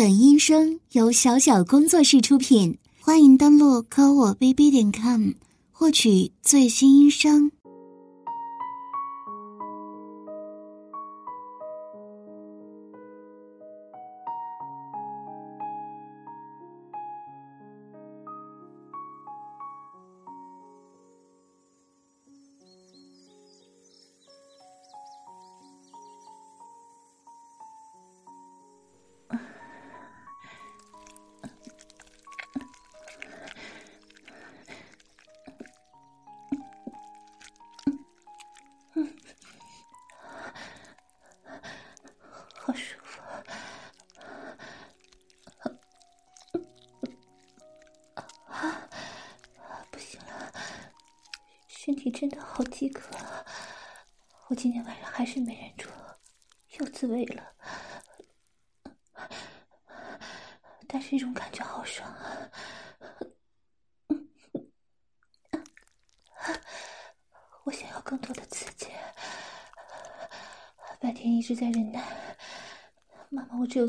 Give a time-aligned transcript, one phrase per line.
[0.00, 5.32] 本音声由小小工作室出品，欢迎登录科我 bb 点 com
[5.70, 7.52] 获取最新音声。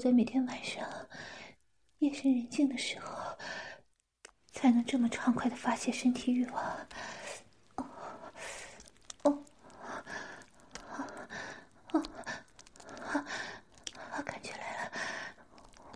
[0.02, 0.83] 在每天晚上
[1.99, 3.38] 夜深人静的时候，
[4.52, 6.88] 才能这么畅快的发泄身体欲望。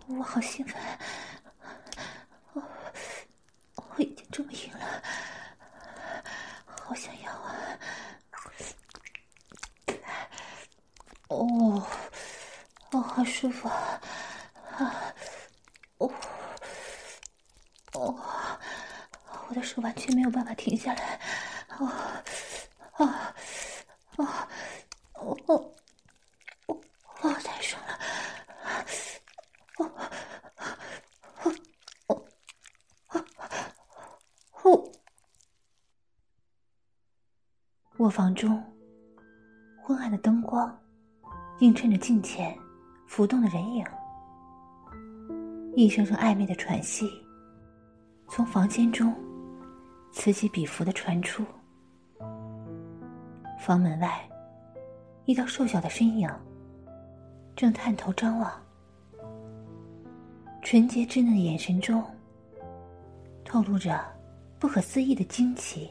[0.08, 0.80] 我好兴奋，
[2.52, 2.62] 我
[3.74, 5.02] 我已经这么硬了，
[6.64, 7.52] 好想要啊！
[11.28, 11.86] 哦，
[12.92, 14.00] 哦，好舒服啊！
[14.78, 15.14] 啊，
[15.98, 16.12] 哦，
[17.92, 18.58] 哦，
[19.48, 21.20] 我的手完全没有办法停下来，
[21.78, 21.86] 哦，
[22.92, 23.04] 啊，
[24.16, 24.48] 啊，
[25.12, 25.72] 哦，哦，
[27.20, 27.98] 哦，太爽了！
[37.98, 38.62] 卧房中，
[39.82, 40.74] 昏暗的灯光
[41.58, 42.56] 映衬着镜前
[43.06, 43.84] 浮动的人影，
[45.74, 47.10] 一声声暧昧的喘息
[48.28, 49.14] 从房间中
[50.26, 51.44] 此起彼伏的传出。
[53.60, 54.28] 房门外，
[55.24, 56.28] 一道瘦小的身影
[57.54, 58.50] 正探头张望，
[60.62, 62.02] 纯洁稚嫩的眼神中
[63.44, 64.04] 透露着
[64.58, 65.88] 不可思议的惊奇。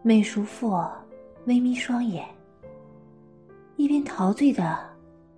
[0.00, 0.80] 美淑妇
[1.46, 2.24] 微眯双眼，
[3.74, 4.78] 一边陶醉的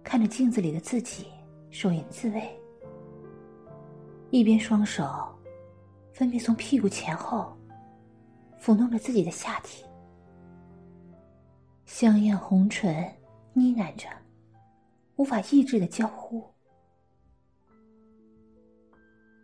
[0.04, 1.28] 看着镜子里的自己
[1.70, 2.42] 手淫自慰，
[4.28, 5.34] 一边双手
[6.18, 7.56] 分别从屁股前后
[8.60, 9.84] 抚弄着自己的下体，
[11.86, 12.92] 香艳红唇
[13.52, 14.08] 呢喃着，
[15.14, 16.44] 无法抑制的娇呼。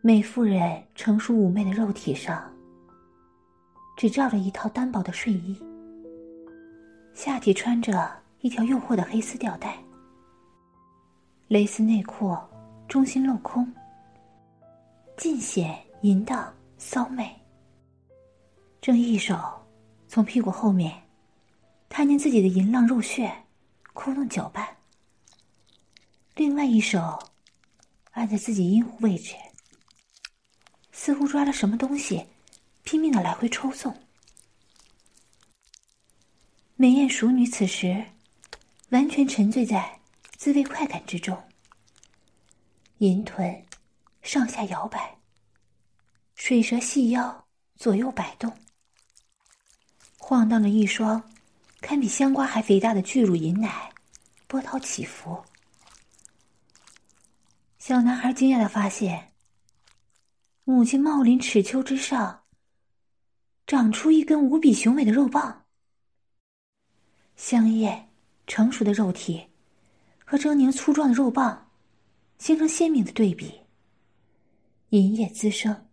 [0.00, 2.50] 美妇人成熟妩媚的肉体上。
[3.96, 5.56] 只罩着一套单薄的睡衣，
[7.12, 8.10] 下体穿着
[8.40, 9.78] 一条诱惑的黑丝吊带，
[11.46, 12.36] 蕾丝内裤
[12.88, 13.72] 中心镂空，
[15.16, 17.34] 尽显淫荡骚媚。
[18.80, 19.36] 正一手
[20.06, 21.02] 从屁股后面
[21.88, 23.44] 探进自己的银浪肉穴，
[23.92, 24.76] 抠弄搅拌，
[26.34, 27.18] 另外一手
[28.10, 29.34] 按在自己阴户位置，
[30.92, 32.26] 似乎抓了什么东西。
[32.82, 33.96] 拼命的来回抽送，
[36.76, 38.04] 美艳熟女此时
[38.90, 40.00] 完全沉醉在
[40.36, 41.42] 滋味快感之中，
[42.98, 43.64] 银臀
[44.20, 45.16] 上下摇摆，
[46.46, 48.54] 水蛇细腰左右摆动，
[50.18, 51.32] 晃荡着一双
[51.80, 53.90] 堪比香瓜还肥大的巨乳银奶，
[54.46, 55.42] 波涛起伏。
[57.78, 59.32] 小男孩惊讶的发现，
[60.64, 62.42] 母亲茂林齿丘之上。
[63.66, 65.64] 长出一根无比雄伟的肉棒，
[67.36, 68.10] 香艳
[68.46, 69.48] 成熟的肉体
[70.26, 71.70] 和狰狞粗壮的肉棒
[72.36, 73.62] 形成鲜明的对比。
[74.90, 75.83] 银叶滋生，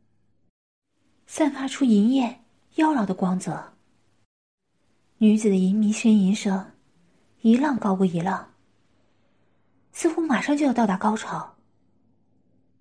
[1.33, 2.43] 散发出银艳
[2.75, 3.77] 妖娆的光泽。
[5.19, 6.73] 女子的淫迷呻吟声
[7.39, 8.53] 一浪高过一浪，
[9.93, 11.55] 似乎马上就要到达高潮。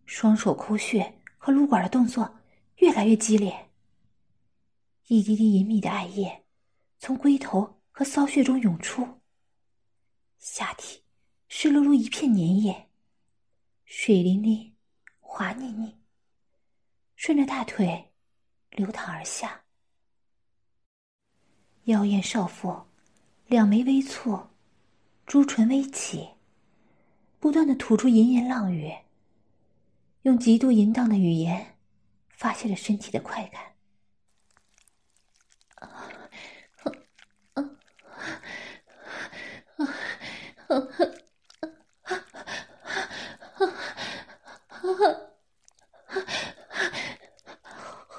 [0.05, 2.41] 双手抠穴和撸管的动作
[2.79, 3.71] 越来越激烈。
[5.07, 6.45] 一滴滴隐秘的艾叶
[6.99, 9.07] 从龟头和骚穴中涌出，
[10.41, 11.05] 下体
[11.47, 12.89] 湿漉漉一片粘液，
[13.85, 14.75] 水淋淋、
[15.21, 16.01] 滑腻腻，
[17.15, 18.10] 顺着大腿
[18.71, 19.63] 流淌而下。
[21.85, 22.87] 妖艳少妇
[23.47, 24.47] 两眉微蹙，
[25.27, 26.31] 朱唇微起，
[27.39, 28.95] 不断的吐出淫言浪语，
[30.23, 31.79] 用极度淫荡的语言
[32.29, 33.63] 发泄着身体的快感。
[35.77, 36.07] 啊，
[36.75, 36.93] 啊，
[37.55, 37.65] 啊，
[39.79, 39.85] 啊，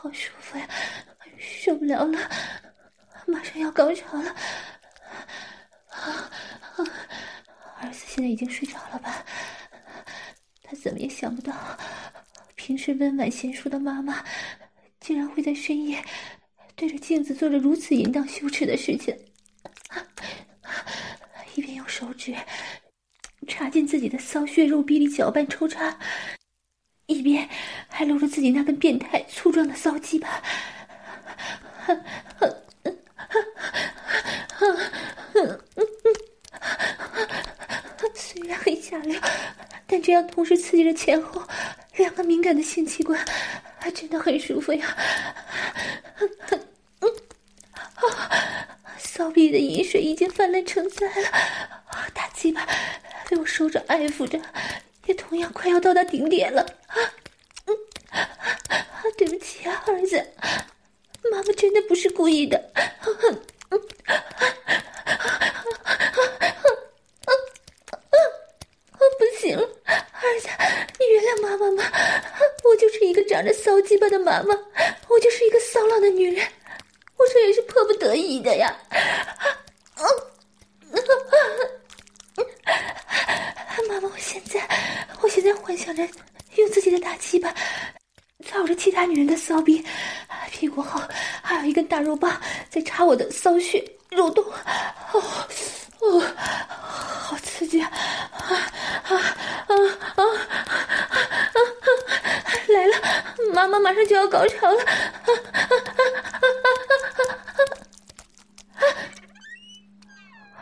[0.04, 2.18] 啊舒服呀，好了，
[3.28, 4.36] 马上要高潮了。
[7.80, 9.24] 儿子现在已经睡着了吧？
[10.64, 11.54] 他怎么也想不到，
[12.56, 14.26] 平时温婉贤淑的妈妈，
[15.00, 16.04] 竟然会在深夜
[16.76, 19.16] 对着镜子做着如此淫荡羞耻的事情。
[21.54, 22.36] 一边用手指
[23.48, 25.96] 插进自己的骚血肉壁里搅拌抽插，
[27.06, 27.48] 一边
[27.88, 30.42] 还搂着自己那根变态粗壮的骚鸡巴。
[38.14, 39.20] 虽然很下流，
[39.86, 41.42] 但这样同时刺激着前后
[41.96, 43.18] 两个敏感的性器官，
[43.80, 44.98] 还真的很舒服呀。
[46.20, 46.30] 嗯
[47.00, 47.10] 嗯
[47.96, 51.30] 啊骚逼的饮水已经泛滥成灾了，
[52.14, 52.68] 大鸡巴
[53.30, 54.38] 被我收着爱抚着，
[55.06, 56.66] 也同样快要到达顶点了。
[57.68, 57.78] 嗯，
[59.18, 60.22] 对不起啊，儿子，
[61.32, 62.62] 妈妈真的不是故意的。
[69.18, 70.48] 不行了，儿子，
[71.00, 71.84] 你原谅妈妈吗？
[72.64, 73.52] 我就是一个长着
[74.32, 74.56] 妈妈，
[75.10, 76.48] 我就是一个骚浪的女人。
[77.18, 78.74] 我这也是迫不得已的呀！
[79.96, 80.08] 啊
[83.90, 84.66] 妈妈，我现在，
[85.20, 86.08] 我现在幻想着
[86.56, 87.54] 用自己的大鸡巴
[88.46, 89.86] 操着其他女人的骚逼，
[90.50, 91.02] 屁股后
[91.44, 92.40] 还有一根大肉棒
[92.70, 94.44] 在插我的骚穴肉洞，
[95.12, 95.22] 哦
[96.00, 97.92] 哦，好刺激啊！
[97.92, 98.56] 啊
[99.04, 99.16] 啊
[99.68, 99.76] 啊
[100.16, 101.60] 啊啊！
[102.68, 102.96] 来了，
[103.62, 104.84] 妈妈马上就要高潮了！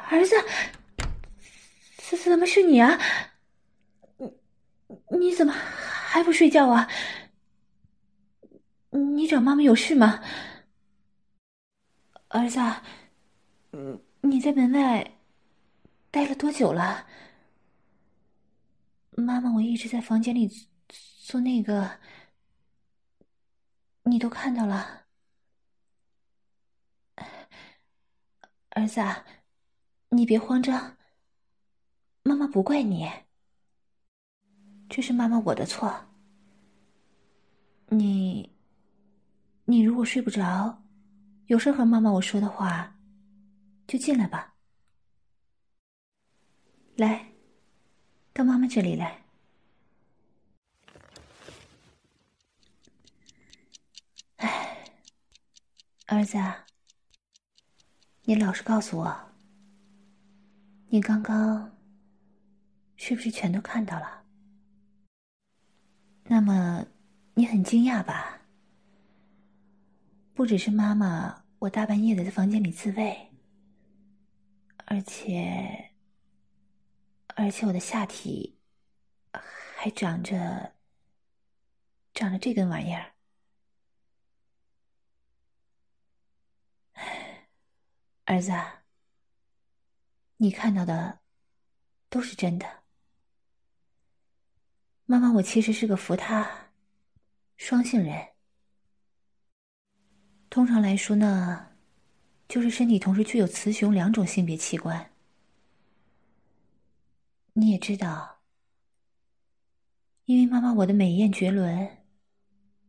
[0.09, 0.35] 儿子，
[2.17, 2.99] 怎么是你啊？
[4.17, 4.33] 你
[5.17, 6.89] 你怎么还不睡觉啊？
[8.89, 10.21] 你找妈妈有事吗？
[12.27, 12.59] 儿子，
[13.71, 15.13] 你你在门外
[16.11, 17.07] 待了多久了？
[19.11, 20.49] 妈妈，我一直在房间里
[21.23, 21.99] 做那个，
[24.09, 25.05] 你都看到了。
[28.69, 29.01] 儿子。
[30.11, 30.97] 你别慌张，
[32.23, 33.07] 妈妈不怪你，
[34.89, 36.09] 这是妈妈我的错。
[37.89, 38.57] 你，
[39.65, 40.81] 你如果睡不着，
[41.45, 42.97] 有事和妈妈我说的话，
[43.85, 44.55] 就进来吧。
[46.95, 47.31] 来，
[48.33, 49.23] 到妈妈这里来。
[54.37, 54.91] 哎，
[56.11, 56.39] 儿子，
[58.23, 59.15] 你老实告诉我。
[60.87, 61.77] 你刚刚
[62.95, 64.23] 是不是全都看到了？
[66.23, 66.83] 那么
[67.35, 68.41] 你很惊讶吧？
[70.33, 73.29] 不只是妈妈，我大半夜的在房间里自慰，
[74.85, 75.91] 而且，
[77.35, 78.57] 而且我的下体
[79.31, 80.73] 还长着
[82.15, 83.13] 长着这根玩意儿。
[88.29, 88.51] 儿子。
[90.37, 91.17] 你看到的
[92.11, 92.83] 都是真的，
[95.05, 96.69] 妈妈，我其实是个福他
[97.57, 98.27] 双性人。
[100.47, 101.71] 通常来说呢，
[102.47, 105.11] 就是身体同时具有雌雄两种性别器官。
[107.53, 108.41] 你也知道，
[110.25, 112.05] 因为妈妈我的美艳绝伦，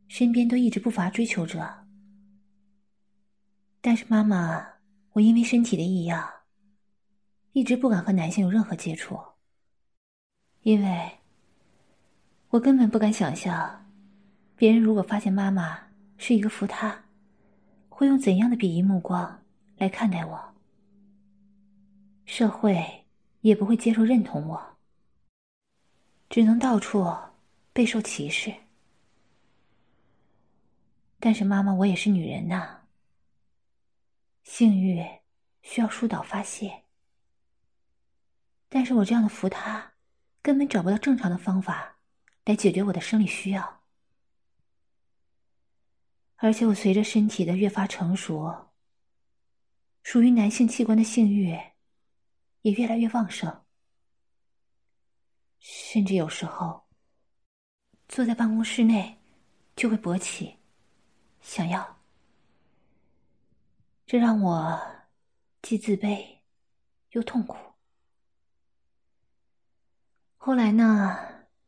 [0.06, 1.88] 身边都一直不乏追求者。
[3.80, 4.79] 但是妈妈，
[5.12, 6.28] 我因为身体的异样。
[7.52, 9.18] 一直不敢和男性有任何接触，
[10.62, 11.10] 因为
[12.50, 13.90] 我根本不敢想象，
[14.54, 15.76] 别人如果发现妈妈
[16.16, 17.06] 是一个扶他，
[17.88, 19.42] 会用怎样的鄙夷目光
[19.78, 20.54] 来看待我，
[22.24, 23.04] 社会
[23.40, 24.76] 也不会接受认同我，
[26.28, 27.04] 只能到处
[27.72, 28.54] 备受歧视。
[31.18, 32.79] 但是妈妈，我也是女人呐，
[34.52, 35.00] 性欲
[35.62, 36.82] 需要疏导发泄。
[38.68, 39.92] 但是我这样的扶他，
[40.42, 42.00] 根本找不到正常的方法
[42.44, 43.84] 来解决我的生理需要，
[46.34, 48.72] 而且我随着身体的越发成熟，
[50.02, 51.56] 属于男性器官的性欲
[52.62, 53.64] 也越来越旺盛。
[55.60, 56.88] 甚至有时候
[58.08, 59.16] 坐在办公室内
[59.76, 60.58] 就会勃起，
[61.40, 61.99] 想要。
[64.10, 65.06] 这让我
[65.62, 66.38] 既自卑
[67.10, 67.56] 又痛苦。
[70.36, 71.16] 后来呢，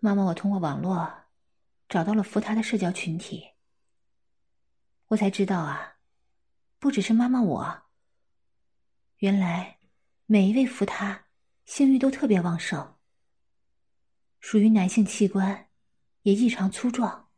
[0.01, 1.09] 妈妈，我通过网络
[1.89, 3.53] 找到了扶他的社交群体，
[5.07, 5.99] 我才知道啊，
[6.81, 7.83] 不只是妈妈我，
[9.19, 9.79] 原来
[10.27, 11.27] 每一位扶他
[11.65, 12.97] 性欲都特别旺盛，
[14.41, 15.69] 属于男性器官
[16.23, 17.31] 也异常粗壮，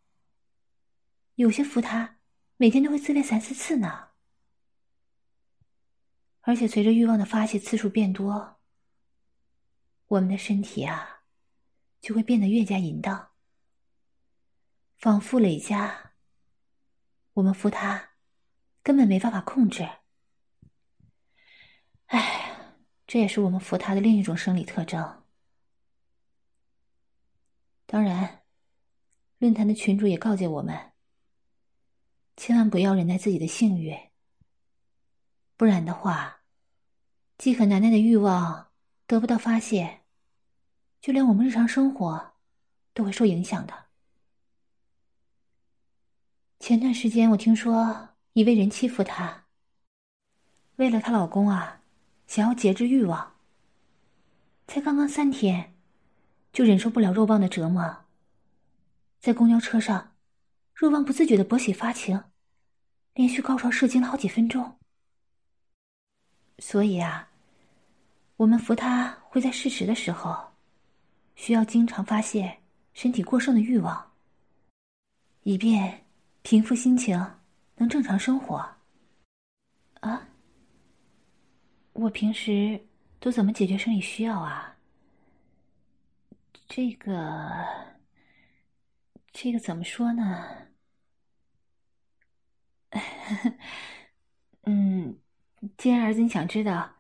[1.34, 2.20] 有些扶他
[2.56, 4.13] 每天都会自慰三四次呢。
[6.46, 8.60] 而且随着欲望的发泄次数变多，
[10.06, 11.22] 我们的身体啊，
[12.02, 13.30] 就会变得越加淫荡，
[14.96, 16.12] 仿佛累加。
[17.32, 18.10] 我们扶他，
[18.82, 19.88] 根本没办法控制。
[22.06, 25.24] 哎，这也是我们扶他的另一种生理特征。
[27.86, 28.42] 当然，
[29.38, 30.92] 论坛的群主也告诫我们，
[32.36, 34.13] 千万不要忍耐自己的性欲。
[35.56, 36.40] 不然的话，
[37.38, 38.68] 饥渴难耐的欲望
[39.06, 40.00] 得不到发泄，
[41.00, 42.32] 就连我们日常生活
[42.92, 43.84] 都会受影响的。
[46.58, 49.44] 前段时间我听说一位人欺负她，
[50.76, 51.82] 为了她老公啊，
[52.26, 53.34] 想要节制欲望，
[54.66, 55.74] 才刚刚三天，
[56.52, 58.04] 就忍受不了肉棒的折磨，
[59.20, 60.16] 在公交车上，
[60.74, 62.24] 肉棒不自觉的勃起发情，
[63.12, 64.78] 连续高潮射精了好几分钟。
[66.58, 67.28] 所以啊，
[68.36, 70.52] 我们扶他会在适时的时候，
[71.34, 72.60] 需要经常发泄
[72.92, 74.12] 身体过剩的欲望，
[75.42, 76.04] 以便
[76.42, 77.18] 平复心情，
[77.76, 78.56] 能正常生活。
[80.00, 80.28] 啊，
[81.92, 82.86] 我平时
[83.18, 84.76] 都怎么解决生理需要啊？
[86.68, 87.96] 这个，
[89.32, 90.68] 这个怎么说呢？
[94.64, 95.23] 嗯。
[95.78, 96.96] 既然儿子你想知道，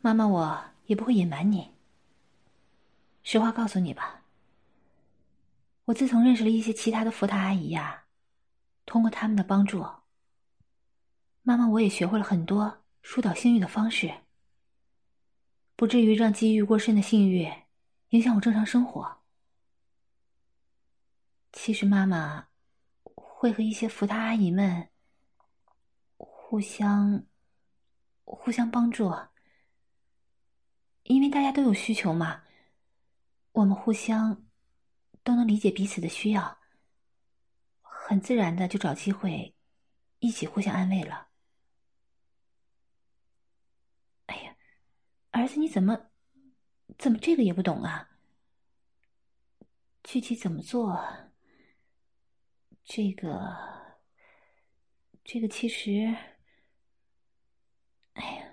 [0.00, 1.70] 妈妈我也不会隐瞒你。
[3.22, 4.24] 实话告诉你吧，
[5.84, 8.04] 我自从认识了一些其他的扶他阿姨呀，
[8.86, 9.86] 通过他们的帮助，
[11.42, 14.12] 妈妈我也学会了很多疏导性欲的方式，
[15.76, 17.50] 不至于让积郁过深的性欲
[18.10, 19.18] 影响我正常生活。
[21.52, 22.48] 其实妈妈
[23.14, 24.89] 会和一些扶他阿姨们。
[26.50, 27.24] 互相，
[28.24, 29.08] 互相帮助，
[31.04, 32.42] 因为大家都有需求嘛，
[33.52, 34.48] 我们互相
[35.22, 36.58] 都能理解彼此的需要，
[37.82, 39.54] 很自然的就找机会
[40.18, 41.28] 一起互相安慰了。
[44.26, 44.56] 哎呀，
[45.30, 46.10] 儿子，你怎么
[46.98, 48.10] 怎么这个也不懂啊？
[50.02, 51.00] 具体怎么做？
[52.82, 53.56] 这个，
[55.22, 56.12] 这个其实。
[58.20, 58.44] 哎呀，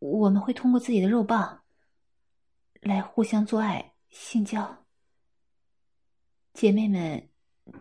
[0.00, 1.62] 我们会通过自己的肉棒
[2.80, 4.84] 来互相做爱、性交。
[6.52, 7.30] 姐妹们，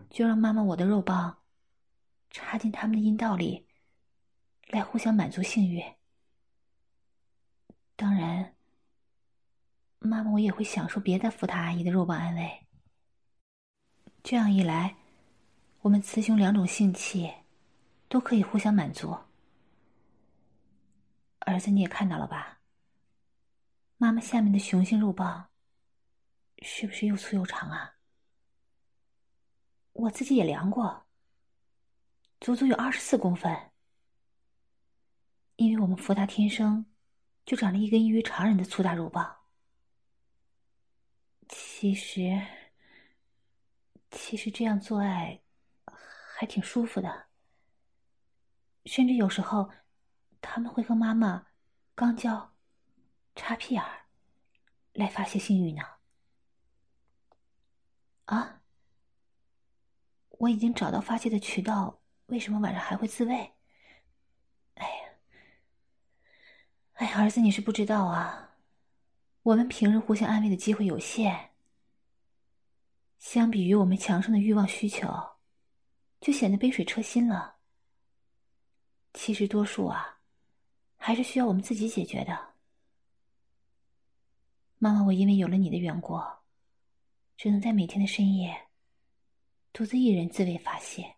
[0.09, 1.39] 就让妈妈我的肉棒
[2.29, 3.65] 插进他们的阴道里，
[4.67, 5.83] 来互相满足性欲。
[7.95, 8.55] 当然，
[9.97, 12.67] 妈妈我也会享受别的福塔阿姨的肉棒安慰。
[14.23, 14.95] 这样一来，
[15.81, 17.33] 我们雌雄两种性器
[18.07, 19.17] 都可以互相满足。
[21.41, 22.61] 儿子，你也看到了吧？
[23.97, 25.49] 妈妈下面的雄性肉棒
[26.61, 27.95] 是不是又粗又长啊？
[29.93, 31.05] 我自己也量过，
[32.39, 33.71] 足足有二十四公分。
[35.55, 36.85] 因为我们福大天生
[37.45, 39.37] 就长了一根异于常人的粗大肉棒。
[41.49, 42.39] 其实，
[44.11, 45.41] 其实这样做爱
[46.35, 47.27] 还挺舒服的，
[48.85, 49.71] 甚至有时候。
[50.41, 51.47] 他们会和妈妈
[51.95, 52.53] 肛交、
[53.35, 54.05] 插屁眼儿
[54.93, 55.83] 来发泄性欲呢。
[58.25, 58.61] 啊！
[60.39, 63.53] 我已经找到发泄的渠道，为什么晚上还会自慰？
[64.75, 65.03] 哎呀，
[66.93, 68.55] 哎呀，儿子，你是不知道啊，
[69.43, 71.51] 我们平日互相安慰的机会有限，
[73.19, 75.37] 相比于我们强盛的欲望需求，
[76.19, 77.57] 就显得杯水车薪了。
[79.13, 80.20] 其实多数啊。
[81.03, 82.53] 还是需要我们自己解决的，
[84.77, 85.01] 妈妈。
[85.01, 86.21] 我因为有了你的缘故，
[87.35, 88.67] 只能在每天的深夜，
[89.73, 91.15] 独自一人自慰发泄。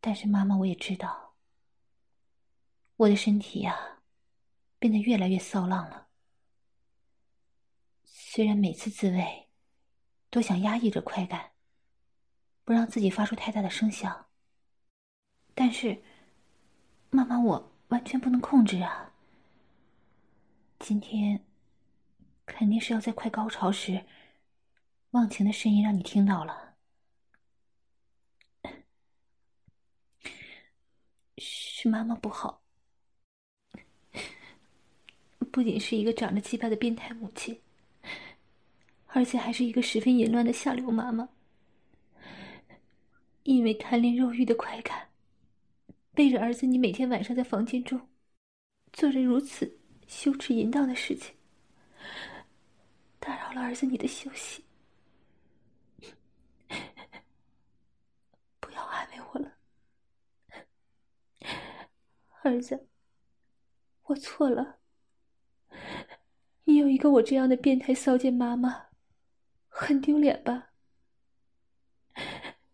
[0.00, 1.34] 但是妈妈，我也知道，
[2.96, 4.00] 我的身体呀，
[4.78, 6.08] 变得越来越骚浪了。
[8.02, 9.50] 虽然每次自慰
[10.30, 11.52] 都想压抑着快感，
[12.64, 14.30] 不让自己发出太大的声响，
[15.54, 16.02] 但是，
[17.10, 19.12] 妈妈，我完全不能控制啊！
[20.78, 21.44] 今天
[22.46, 24.04] 肯定是要在快高潮时，
[25.10, 26.76] 忘情的声音让你听到了。
[31.36, 32.62] 是妈妈不好，
[35.50, 37.60] 不仅是一个长着鸡巴的变态母亲。
[39.12, 41.28] 而且还是一个十分淫乱的下流妈妈，
[43.42, 45.09] 因为贪恋肉欲的快感，
[46.20, 48.10] 背着儿子，你每天晚上在房间中
[48.92, 51.34] 做着如此羞耻淫荡的事情，
[53.18, 54.62] 打扰了儿子你的休息。
[58.60, 59.56] 不要安慰我了，
[62.42, 62.86] 儿子，
[64.02, 64.78] 我错了。
[66.64, 68.88] 你有一个我这样的变态骚贱妈妈。
[69.70, 70.72] 很丢脸吧？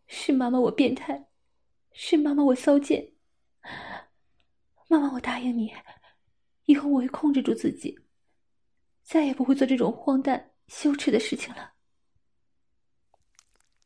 [0.09, 1.29] 是妈妈我变态，
[1.93, 3.13] 是妈妈我骚贱。
[4.89, 5.75] 妈妈，我答应你，
[6.65, 7.99] 以后我会控制住自己，
[9.03, 11.73] 再也不会做这种荒诞羞耻的事情了。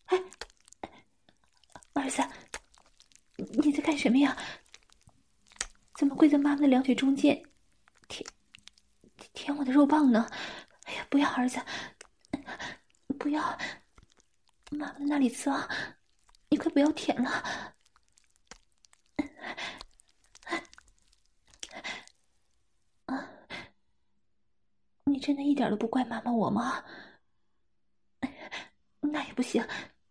[0.07, 0.19] 哎，
[1.95, 2.23] 儿子，
[3.37, 4.37] 你在干什么呀？
[5.95, 7.42] 怎么跪在妈妈的两腿中间，
[8.09, 8.25] 舔
[9.35, 10.26] 舔我的肉棒呢？
[10.85, 11.61] 哎呀，不要，儿子！
[13.19, 13.40] 不要，
[14.71, 15.69] 妈妈那里脏，
[16.49, 17.30] 你快不要舔了。
[23.07, 23.31] 啊，
[25.21, 26.83] 真的一点都不怪妈妈我吗？
[29.00, 29.65] 那也不行，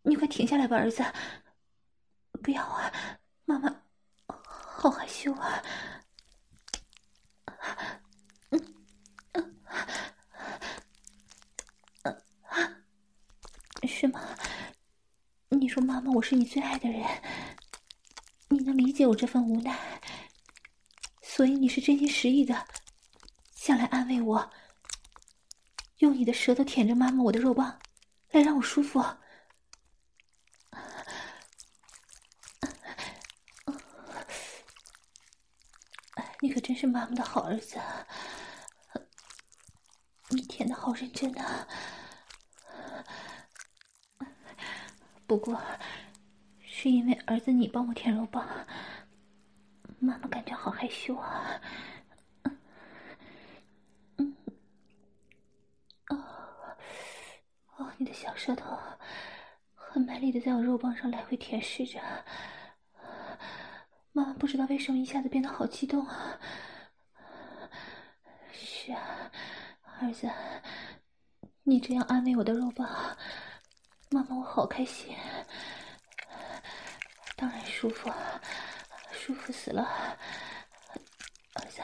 [0.03, 1.03] 你快停下来吧，儿子。
[2.41, 2.91] 不要啊，
[3.45, 3.83] 妈妈，
[4.27, 5.61] 好害羞啊。
[13.87, 14.21] 是吗？
[15.49, 17.03] 你说妈妈，我是你最爱的人，
[18.47, 19.77] 你能理解我这份无奈，
[21.21, 22.65] 所以你是真心实意的
[23.55, 24.49] 想来安慰我，
[25.99, 27.79] 用你的舌头舔着妈妈我的肉棒，
[28.31, 29.03] 来让我舒服。
[36.41, 37.77] 你可真是妈妈的好儿子，
[40.29, 41.67] 你舔的好认真啊！
[45.27, 45.61] 不过，
[46.61, 48.47] 是因为儿子你帮我舔肉棒，
[49.99, 51.59] 妈妈感觉好害羞啊。
[54.17, 54.37] 嗯，
[56.07, 56.17] 哦，
[57.75, 58.79] 哦，你的小舌头
[59.75, 61.99] 很卖力的在我肉棒上来回舔舐着，
[64.13, 66.39] 妈妈不知道为什么一下子变得好激动啊。
[68.53, 69.29] 是啊，
[69.99, 70.31] 儿子，
[71.63, 72.87] 你这样安慰我的肉棒。
[74.11, 75.13] 妈妈，我好开心，
[77.35, 78.09] 当然舒服，
[79.11, 79.83] 舒服死了。
[81.55, 81.81] 儿子，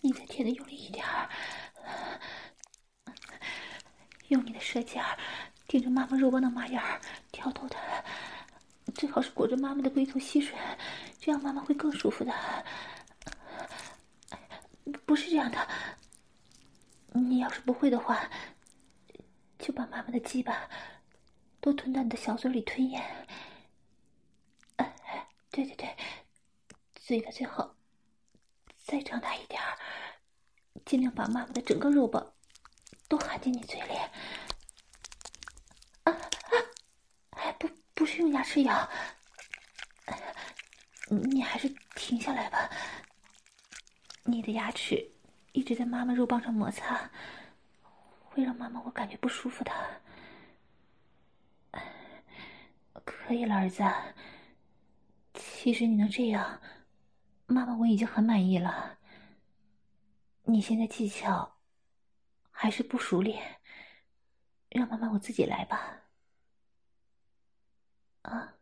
[0.00, 1.28] 你再舔的用力一点儿，
[4.28, 5.02] 用你的舌尖
[5.66, 6.82] 顶着妈妈肉棒的马眼，
[7.32, 7.76] 挑逗的，
[8.94, 10.54] 最好是裹着妈妈的龟头吸吮，
[11.18, 12.32] 这样妈妈会更舒服的。
[15.04, 15.68] 不是这样的，
[17.12, 18.28] 你要是不会的话。
[19.58, 20.68] 就把妈妈的鸡巴
[21.60, 23.02] 都吞到你的小嘴里吞咽。
[24.76, 24.94] 哎，
[25.50, 25.96] 对对对，
[26.94, 27.74] 嘴巴最好
[28.84, 29.78] 再长大一点儿，
[30.84, 32.34] 尽量把妈妈的整个肉棒
[33.08, 33.94] 都含进你嘴里。
[36.04, 36.52] 啊啊！
[37.30, 38.88] 哎，不，不是用牙齿咬。
[41.08, 42.70] 你还是停下来吧。
[44.24, 45.12] 你的牙齿
[45.52, 47.10] 一直在妈妈肉棒上摩擦。
[48.24, 49.72] 会让妈妈我感觉不舒服的。
[53.04, 53.82] 可以了，儿子。
[55.32, 56.60] 其实你能这样，
[57.46, 58.98] 妈妈我已经很满意了。
[60.44, 61.55] 你现在技巧
[62.58, 63.60] 还是不熟练，
[64.70, 66.08] 让妈妈我自己来吧。
[68.22, 68.54] 啊？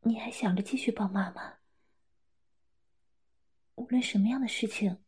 [0.00, 1.58] 你还想着继续帮妈妈？
[3.74, 5.04] 无论什么样的事情，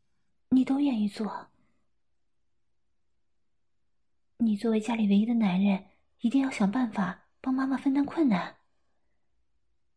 [0.51, 1.51] 你都愿意做。
[4.37, 8.59] 你作为家里唯一的男人，一定要想办法帮妈妈分担困难。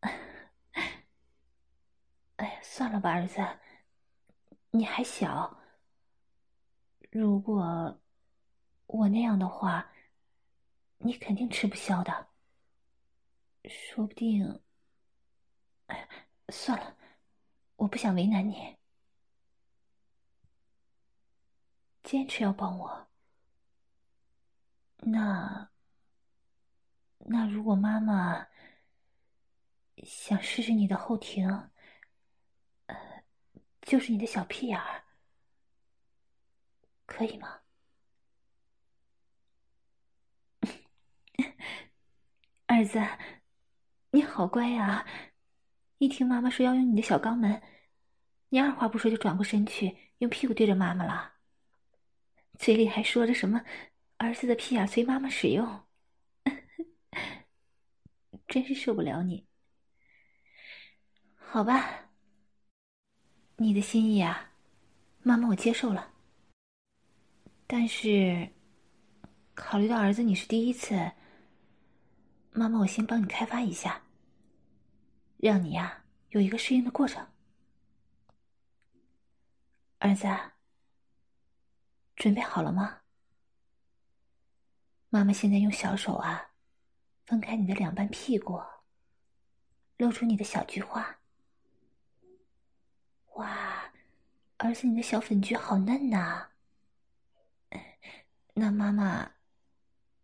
[2.36, 3.46] 哎呀，算了吧，儿子，
[4.70, 5.60] 你还小。
[7.10, 8.00] 如果
[8.86, 9.90] 我那样的话，
[10.98, 12.28] 你肯定吃不消的。
[13.64, 14.60] 说不定……
[16.50, 16.96] 算了，
[17.76, 18.76] 我不想为难你。
[22.02, 23.08] 坚持要帮我。
[24.96, 25.70] 那
[27.18, 28.46] 那如果妈妈
[30.04, 31.48] 想试试你的后庭，
[32.86, 33.24] 呃，
[33.82, 35.04] 就是你的小屁眼儿，
[37.08, 37.60] 可以吗？
[42.66, 43.00] 儿子，
[44.10, 45.06] 你好乖呀！
[45.96, 47.60] 一听妈妈说要用你的小肛门，
[48.50, 51.32] 你二话不说就转过身去，用屁股对着妈妈了，
[52.58, 53.64] 嘴里还说着什么
[54.18, 55.86] “儿子的屁眼随妈妈使用”，
[58.46, 59.48] 真是受不了你。
[61.36, 62.10] 好吧，
[63.56, 64.52] 你的心意啊，
[65.22, 66.14] 妈妈我接受了。
[67.70, 68.48] 但是，
[69.54, 71.12] 考虑到儿子你是第一次，
[72.50, 74.00] 妈妈我先帮你开发一下，
[75.36, 77.26] 让你呀有一个适应的过程。
[79.98, 80.26] 儿子，
[82.16, 83.00] 准备好了吗？
[85.10, 86.52] 妈妈现在用小手啊，
[87.26, 88.62] 分开你的两半屁股，
[89.98, 91.18] 露出你的小菊花。
[93.34, 93.92] 哇，
[94.56, 96.48] 儿子，你的小粉菊好嫩呐！
[98.54, 99.30] 那妈妈，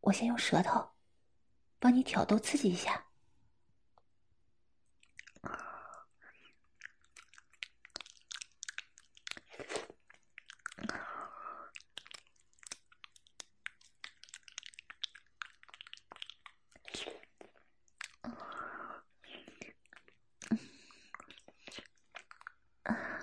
[0.01, 0.91] 我先用舌头
[1.79, 3.07] 帮你挑逗刺激一下。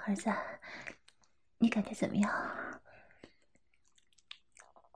[0.03, 0.29] 儿子，
[1.59, 2.80] 你感觉怎么样？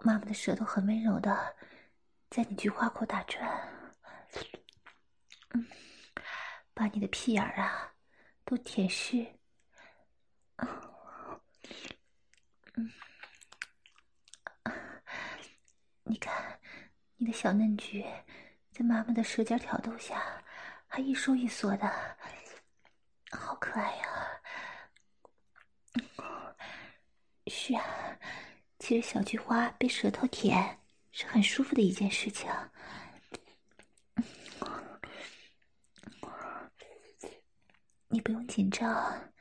[0.05, 1.55] 妈妈的舌头很温柔的
[2.29, 3.43] 在你菊花口打转，
[5.49, 5.65] 嗯，
[6.75, 7.91] 把你的屁眼儿啊
[8.43, 9.25] 都舔湿。
[10.57, 10.69] 嗯，
[16.03, 16.59] 你看，
[17.17, 18.05] 你的小嫩菊
[18.71, 20.21] 在妈妈的舌尖挑逗下，
[20.85, 21.91] 还一收一缩的，
[23.31, 24.05] 好可爱呀！
[27.47, 28.14] 是啊，
[28.87, 30.79] 其实小菊花被舌头舔
[31.11, 32.47] 是很舒服的一件事情。
[38.09, 39.33] 你不用紧张，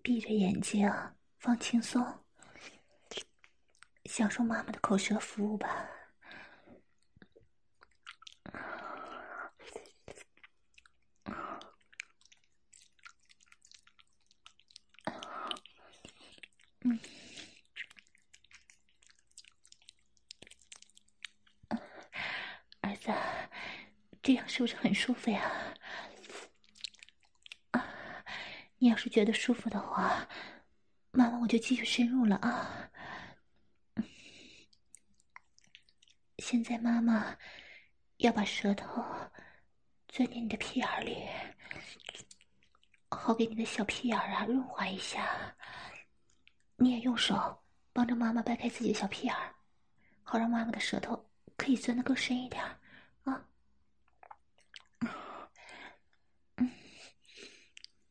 [0.00, 0.88] 闭着眼睛，
[1.40, 2.20] 放轻松，
[4.04, 5.90] 享受妈妈的口舌服务吧。
[16.86, 17.00] 嗯，
[22.82, 23.10] 儿子，
[24.22, 25.50] 这样是不是很舒服呀？
[27.70, 27.86] 啊，
[28.76, 30.28] 你要是觉得舒服的话，
[31.10, 32.90] 妈妈我就继续深入了啊。
[36.38, 37.38] 现在妈妈
[38.18, 39.02] 要把舌头
[40.08, 41.26] 钻进你的屁眼里，
[43.08, 45.56] 好给你的小屁眼啊润滑一下。
[46.84, 47.62] 你也用手
[47.94, 49.54] 帮着妈妈掰开自己的小屁眼儿，
[50.22, 51.24] 好让妈妈的舌头
[51.56, 52.62] 可以钻得更深一点
[53.22, 53.42] 啊！
[56.58, 56.70] 嗯，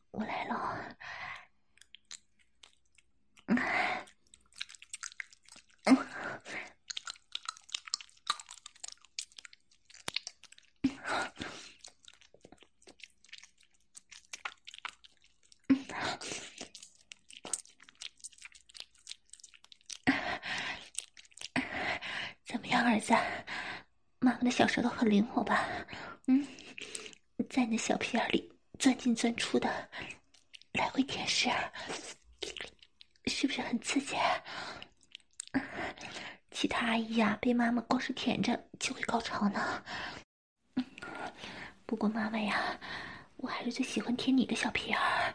[0.09, 0.79] 我来了。
[22.85, 23.13] 儿子，
[24.19, 25.67] 妈妈的小舌头很灵活吧？
[26.27, 26.45] 嗯，
[27.49, 29.89] 在你的小屁眼里钻进钻出的，
[30.73, 31.51] 来回舔舐，
[33.25, 34.15] 是不是很刺激？
[36.51, 39.83] 其他阿姨呀，被妈妈光是舔着就会高潮呢。
[41.87, 42.79] 不过妈妈呀，
[43.37, 45.33] 我还是最喜欢舔你的小屁眼儿。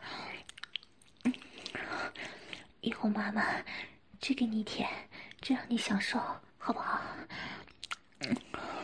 [2.81, 3.45] 以后妈妈
[4.21, 4.89] 只给你舔，
[5.41, 6.21] 只让你享受。
[6.57, 7.01] 好不好？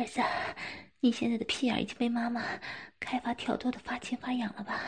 [0.00, 0.22] 儿子，
[1.00, 2.42] 你现在的屁眼已经被妈妈
[2.98, 4.80] 开发挑逗的发青发痒了吧？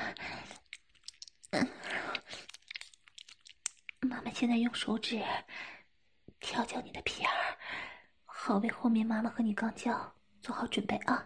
[4.01, 5.23] 妈妈现在用手指
[6.41, 7.31] 调教你的屁眼，
[8.25, 10.15] 好为后面妈妈和你肛交。
[10.41, 11.25] 做好准备啊，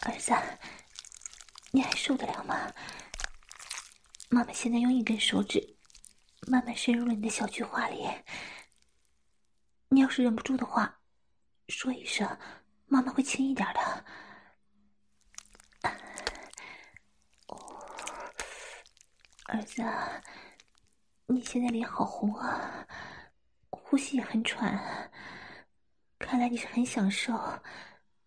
[0.00, 0.32] 儿子，
[1.70, 2.72] 你还受得了吗？
[4.30, 5.77] 妈妈现在用一根手指
[6.48, 8.08] 慢慢深入了你的小菊花里。
[9.90, 11.00] 你要是忍不住的话，
[11.68, 12.38] 说一声，
[12.86, 14.04] 妈妈会轻一点的。
[19.44, 19.82] 儿子，
[21.26, 22.86] 你现在脸好红啊，
[23.70, 25.10] 呼吸也很喘，
[26.18, 27.32] 看来你是很享受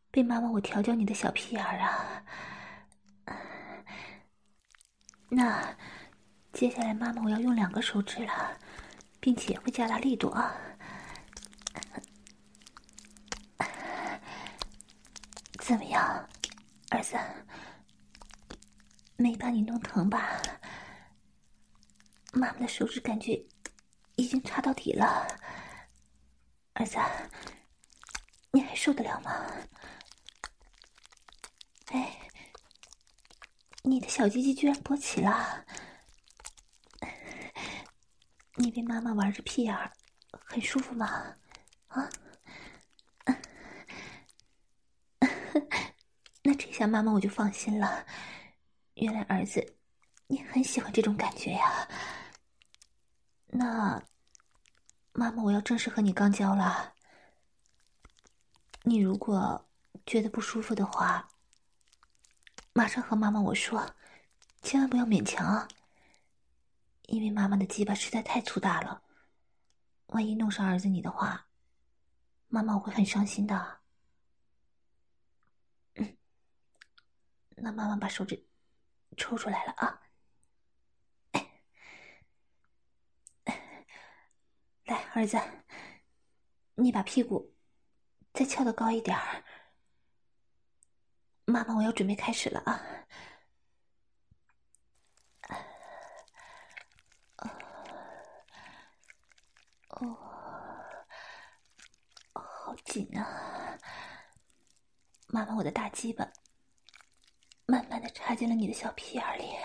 [0.10, 2.24] 被妈妈我调教你的小屁眼儿啊。
[5.30, 5.78] 那。
[6.54, 8.58] 接下来，妈妈我要用两个手指了，
[9.20, 10.56] 并且会加大力度啊！
[15.60, 16.30] 怎么样，
[16.90, 17.18] 儿子？
[19.16, 20.42] 没把你弄疼吧？
[22.34, 23.44] 妈妈的手指感觉
[24.16, 25.28] 已经插到底了，
[26.74, 26.98] 儿子，
[28.52, 29.32] 你还受得了吗？
[31.88, 32.18] 哎，
[33.84, 35.66] 你的小鸡鸡居然勃起了！
[38.62, 39.92] 你被妈妈玩着屁眼儿，
[40.46, 41.36] 很舒服吗？
[41.88, 42.08] 啊？
[46.44, 48.06] 那这下妈妈我就放心了。
[48.94, 49.76] 原来儿子，
[50.28, 51.88] 你很喜欢这种感觉呀。
[53.48, 54.00] 那，
[55.12, 56.94] 妈妈我要正式和你刚交了。
[58.84, 59.68] 你如果
[60.06, 61.28] 觉得不舒服的话，
[62.74, 63.96] 马上和妈妈我说，
[64.62, 65.68] 千万不要勉强啊。
[67.12, 69.04] 因为妈妈的鸡巴实在太粗大了，
[70.08, 71.46] 万一弄伤儿子你的话，
[72.48, 73.82] 妈妈我会很伤心的。
[75.96, 76.18] 嗯，
[77.50, 78.48] 那妈妈把手指
[79.18, 80.02] 抽出来了啊！
[84.86, 85.38] 来，儿子，
[86.76, 87.54] 你把屁股
[88.32, 89.44] 再翘得高一点儿。
[91.44, 92.82] 妈妈，我要准备开始了啊！
[99.90, 100.18] 哦，
[102.34, 103.78] 好紧啊！
[105.28, 106.30] 妈妈，我的大鸡巴
[107.66, 109.56] 慢慢的插进了你的小屁眼里，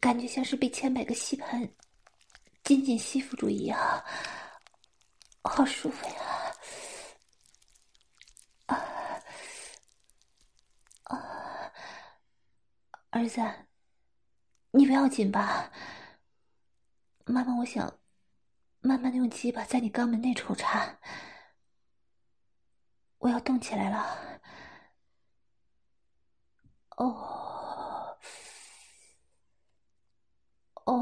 [0.00, 1.68] 感觉像是被千百个吸盘
[2.62, 3.78] 紧紧吸附住一样，
[5.42, 6.54] 好舒服呀！
[8.66, 8.76] 啊
[11.04, 11.72] 啊，
[13.10, 13.40] 儿子，
[14.70, 15.70] 你不要紧吧？
[17.26, 17.98] 妈妈，我想。
[18.86, 20.98] 慢慢的用鸡巴在你肛门内抽插，
[23.16, 24.50] 我要动起来了。
[26.98, 28.18] 哦，
[30.84, 30.94] 哦，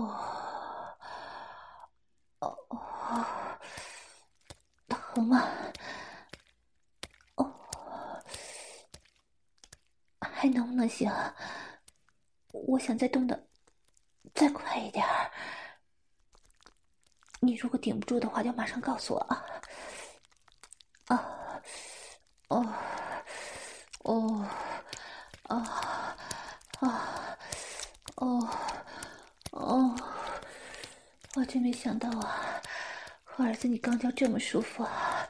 [2.38, 3.58] 哦哦，
[4.88, 5.48] 疼吗？
[7.34, 8.24] 哦，
[10.20, 11.10] 还能不能行？
[12.52, 13.48] 我想再动的
[14.34, 15.32] 再快一点儿。
[17.44, 19.44] 你如果顶不住的话，就马上告诉我啊！
[21.08, 21.60] 啊，
[22.46, 22.64] 哦，
[24.04, 24.46] 哦，
[25.48, 26.16] 啊，
[26.78, 27.36] 啊，
[28.14, 28.48] 哦，
[29.50, 29.96] 哦，
[31.34, 32.62] 我真没想到啊，
[33.34, 35.26] 我儿子你刚交这么舒服啊！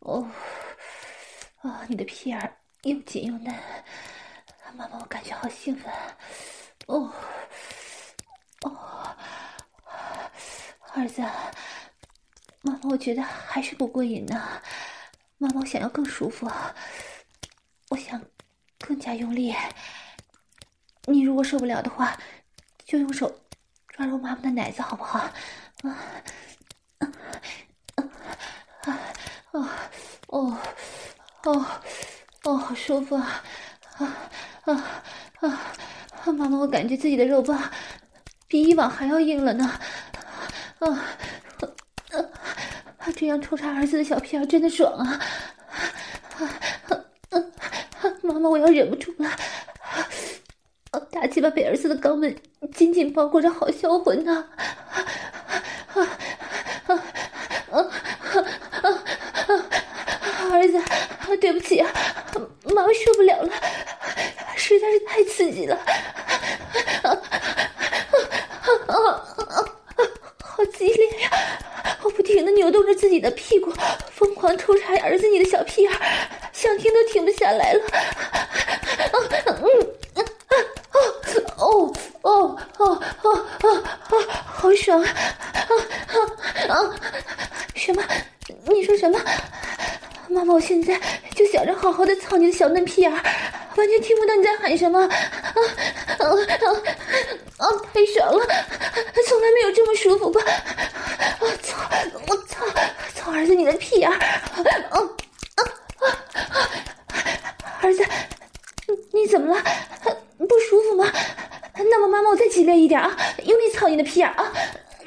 [0.00, 0.26] 哦，
[1.60, 3.54] 啊，你的屁眼又紧又嫩，
[4.74, 5.92] 妈妈我感觉好兴奋，
[6.86, 7.12] 哦。
[10.94, 11.22] 儿子，
[12.60, 14.46] 妈妈，我觉得还是不过瘾呢。
[15.38, 16.50] 妈妈，我想要更舒服，
[17.88, 18.20] 我想
[18.78, 19.54] 更加用力。
[21.06, 22.16] 你如果受不了的话，
[22.84, 23.40] 就用手
[23.88, 25.18] 抓住妈妈的奶子，好不好？
[25.82, 25.96] 啊，
[26.98, 27.12] 啊，
[28.82, 28.98] 啊，
[29.52, 29.68] 哦，
[30.26, 30.58] 哦，
[31.44, 31.66] 哦，
[32.44, 33.42] 哦，好舒服啊！
[33.96, 34.16] 啊
[34.64, 34.72] 啊
[35.40, 36.32] 啊！
[36.32, 37.70] 妈妈，我感觉自己的肉棒
[38.46, 39.80] 比以往还要硬了呢。
[40.82, 40.98] 啊，
[42.10, 42.18] 啊
[42.98, 45.20] 啊，这样抽插儿子的小屁眼真的爽啊！
[46.38, 46.50] 啊
[46.88, 46.96] 啊
[47.30, 49.30] 啊，妈妈，我要忍不住了！
[51.12, 52.34] 大鸡巴被儿子的肛门
[52.74, 54.44] 紧紧包裹着，好销魂呐！
[54.56, 55.06] 啊
[55.94, 56.02] 啊
[56.88, 56.94] 啊
[57.70, 57.78] 啊啊！
[60.50, 60.82] 儿子，
[61.40, 61.88] 对不起啊，
[62.74, 63.52] 妈妈受不了了，
[64.56, 65.76] 实在是太刺激了！
[67.04, 67.10] 啊
[68.88, 68.96] 啊
[69.46, 69.64] 啊！
[70.42, 71.30] 好激烈呀！
[72.44, 73.72] 的扭动着自己的屁股，
[74.10, 75.92] 疯狂抽插儿子你的小屁眼，
[76.52, 77.82] 想停都停不下来了。
[79.12, 79.64] 啊嗯
[80.14, 80.20] 啊
[80.94, 80.98] 哦
[81.58, 85.08] 哦哦哦哦哦，好爽啊
[86.68, 86.94] 啊啊！
[87.74, 88.02] 什么？
[88.64, 89.18] 你说什么？
[90.28, 90.98] 妈妈，我现在
[91.34, 95.00] 就想着好好的操你的小嫩屁眼，完全听不到你在喊什么。
[95.00, 95.08] 啊
[96.18, 96.66] 啊啊
[97.58, 97.68] 啊！
[97.92, 98.44] 太爽了，
[99.28, 99.92] 从来没有这么。
[99.94, 100.42] 舒服过？
[103.54, 104.18] 你的屁眼儿！
[104.56, 104.64] 嗯
[105.56, 105.68] 嗯
[107.80, 108.04] 儿子，
[109.12, 109.62] 你怎么了？
[110.38, 111.10] 不舒服吗？
[111.74, 114.52] 那么妈妈，我再激烈一点啊，用力操你的屁眼啊！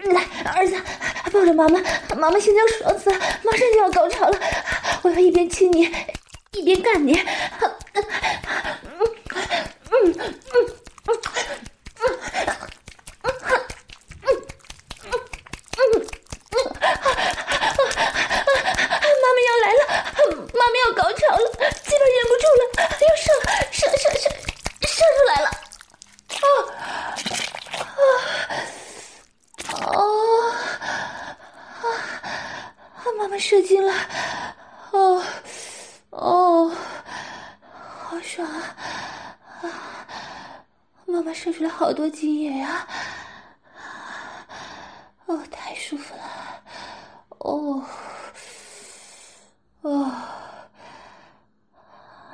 [0.04, 0.76] 来，儿子，
[1.32, 1.80] 抱着妈妈，
[2.18, 4.40] 妈妈现在要爽死了，马上就要高潮了，
[5.04, 5.90] 我要一边亲你，
[6.52, 7.14] 一边干你。
[7.14, 8.04] 嗯嗯
[9.92, 10.36] 嗯嗯。
[41.68, 42.88] 好多精液呀！
[45.26, 46.64] 哦，太舒服了！
[47.40, 47.86] 哦，
[49.82, 50.12] 哦，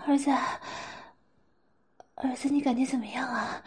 [0.07, 0.31] 儿子，
[2.15, 3.61] 儿子，你感觉怎么样啊？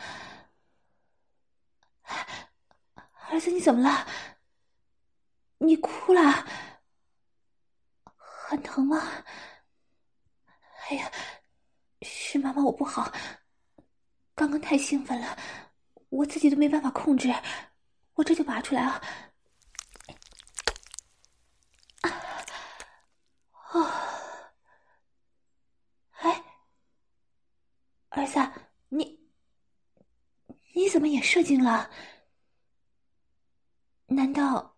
[3.29, 4.07] 儿子，你怎么了？
[5.59, 6.47] 你哭了？
[8.47, 9.03] 很疼吗？
[10.89, 11.11] 哎呀，
[12.01, 13.13] 是妈妈我不好，
[14.35, 15.37] 刚刚太兴奋了。
[16.11, 17.29] 我自己都没办法控制，
[18.15, 19.03] 我这就拔出来啊！
[23.73, 23.91] 哦，
[26.13, 26.43] 哎，
[28.11, 28.39] 儿子，
[28.89, 29.21] 你
[30.75, 31.91] 你怎么也射精了？
[34.07, 34.77] 难道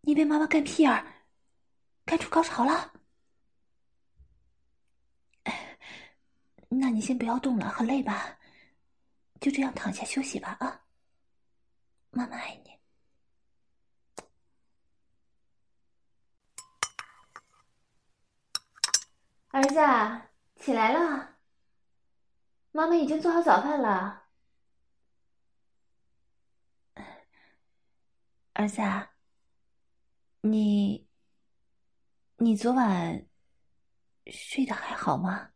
[0.00, 1.06] 你被妈妈干屁眼儿
[2.06, 2.92] 干出高潮了？
[6.68, 8.36] 那你先不要动了，很累吧？
[9.40, 10.83] 就这样躺下休息吧，啊！
[12.14, 12.78] 妈妈爱你，
[19.48, 19.74] 儿子，
[20.64, 21.38] 起来了。
[22.70, 24.28] 妈妈已经做好早饭了。
[28.52, 28.80] 儿子，
[30.42, 31.08] 你，
[32.36, 33.26] 你昨晚
[34.26, 35.50] 睡得还好吗？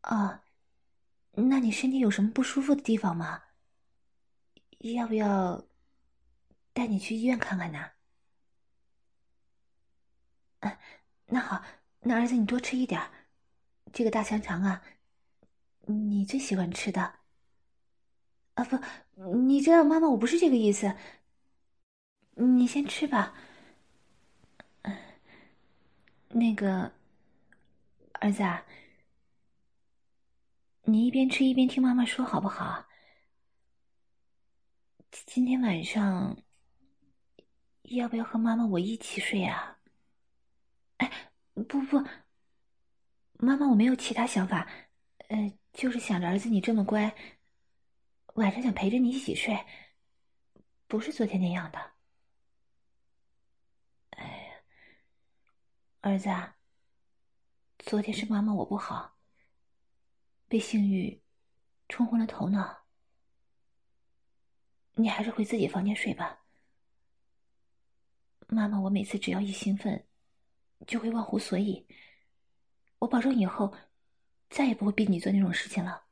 [0.00, 0.42] 啊。
[1.36, 3.42] 那你身体有什么不舒服的地方吗？
[4.78, 5.66] 要不要
[6.72, 7.90] 带你去医院看看呢？
[10.60, 10.78] 嗯，
[11.26, 11.62] 那好，
[12.00, 13.00] 那儿子你多吃一点
[13.92, 14.82] 这个大香肠啊，
[15.86, 17.02] 你最喜欢吃的。
[18.54, 18.78] 啊不，
[19.34, 20.94] 你知道妈妈我不是这个意思，
[22.34, 23.34] 你先吃吧。
[24.82, 24.96] 嗯，
[26.28, 26.92] 那个
[28.14, 28.64] 儿子啊。
[30.88, 32.86] 你一边吃一边听妈妈说，好不好？
[35.10, 36.36] 今天晚上
[37.82, 39.80] 要不要和妈妈我一起睡啊？
[40.98, 41.10] 哎，
[41.54, 41.98] 不不，
[43.32, 44.68] 妈妈我没有其他想法，
[45.28, 47.12] 呃，就是想着儿子你这么乖，
[48.34, 49.58] 晚上想陪着你一起睡，
[50.86, 51.78] 不是昨天那样的。
[54.10, 54.54] 哎呀，
[56.02, 56.28] 儿子，
[57.78, 59.15] 昨天是妈妈我不好。
[60.48, 61.20] 被性欲
[61.88, 62.84] 冲昏了头脑，
[64.94, 66.44] 你还是回自己房间睡吧。
[68.48, 70.06] 妈妈，我每次只要一兴奋，
[70.86, 71.86] 就会忘乎所以。
[72.98, 73.74] 我保证以后
[74.48, 76.04] 再也不会逼你做那种事情了。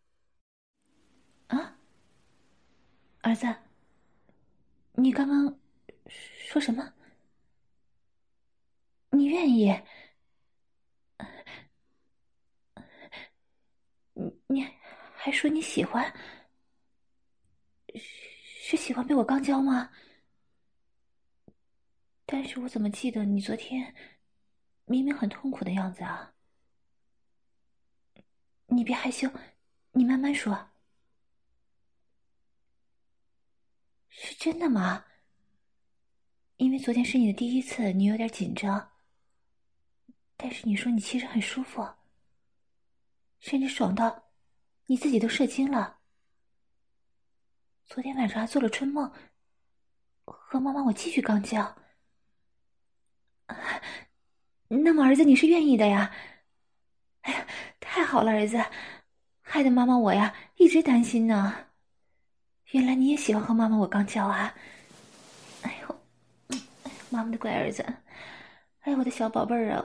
[1.46, 1.78] 啊，
[3.22, 3.46] 儿子，
[4.94, 5.58] 你刚刚
[6.06, 6.92] 说什么？
[9.10, 9.72] 你愿意？
[14.46, 14.66] 你
[15.14, 16.12] 还说你喜欢？
[18.66, 19.90] 是喜欢被我刚交吗？
[22.26, 23.94] 但是我怎么记得你昨天
[24.86, 26.34] 明明很痛苦的样子啊？
[28.66, 29.30] 你别害羞，
[29.92, 30.70] 你慢慢说。
[34.08, 35.04] 是真的吗？
[36.56, 38.92] 因为昨天是你的第一次，你有点紧张。
[40.36, 41.86] 但是你说你其实很舒服，
[43.44, 44.24] 甚至爽到。
[44.86, 45.98] 你自己都射精了，
[47.86, 49.10] 昨天晚上还做了春梦，
[50.24, 51.76] 和妈妈我继续刚交。
[54.68, 56.10] 那么儿子你是愿意的呀？
[57.20, 57.46] 哎呀，
[57.80, 58.62] 太好了，儿子，
[59.42, 61.54] 害得妈妈我呀一直担心呢。
[62.70, 64.54] 原来你也喜欢和妈妈我刚交啊！
[65.62, 66.58] 哎呦，
[67.10, 67.82] 妈妈的乖儿子，
[68.80, 69.82] 哎呦我的小宝贝儿啊，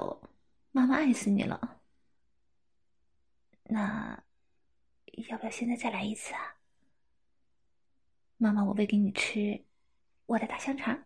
[0.72, 1.79] 妈妈爱死你了。
[3.70, 4.24] 那。
[5.28, 6.56] 要不要现在再来一次啊？
[8.38, 9.66] 妈妈，我喂给你吃
[10.28, 11.04] 我的大香肠。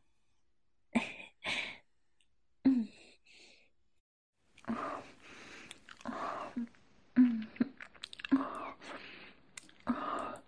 [2.63, 2.87] 嗯，
[4.65, 5.01] 啊，
[7.15, 7.47] 嗯，
[8.29, 8.77] 啊，
[9.85, 10.43] 啊，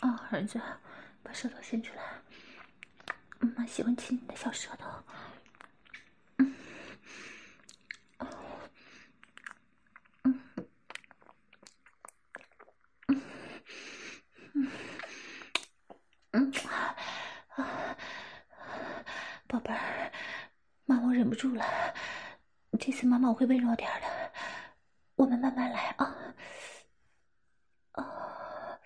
[0.00, 0.60] 啊儿子，
[1.22, 2.02] 把舌头伸出来，
[3.56, 4.90] 妈喜欢亲你的小舌头。
[19.54, 19.72] 宝贝，
[20.84, 21.64] 妈妈我忍不住了，
[22.80, 24.32] 这次妈妈我会温柔点的，
[25.14, 26.34] 我们慢慢来啊。
[27.92, 28.80] 啊，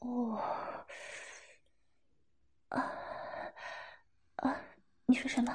[0.00, 0.42] 哦，
[2.68, 2.90] 啊
[4.36, 4.56] 啊！
[5.04, 5.54] 你说什么？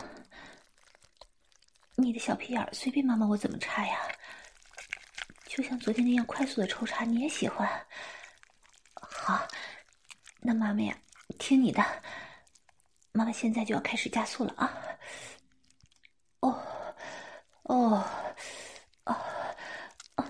[1.95, 3.97] 你的小屁眼随便妈妈我怎么插呀？
[5.47, 7.67] 就像昨天那样快速的抽插，你也喜欢？
[8.93, 9.47] 好，
[10.41, 10.95] 那妈妈呀，
[11.39, 11.83] 听你的，
[13.15, 14.77] 妈妈现在就要开始加速了啊。
[16.41, 16.61] 哦，
[17.63, 18.03] 哦，
[19.05, 19.25] 啊，
[20.15, 20.25] 啊，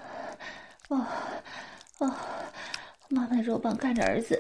[0.90, 1.08] 哦，
[1.98, 2.16] 哦，
[3.10, 4.40] 妈妈的肉棒干着儿子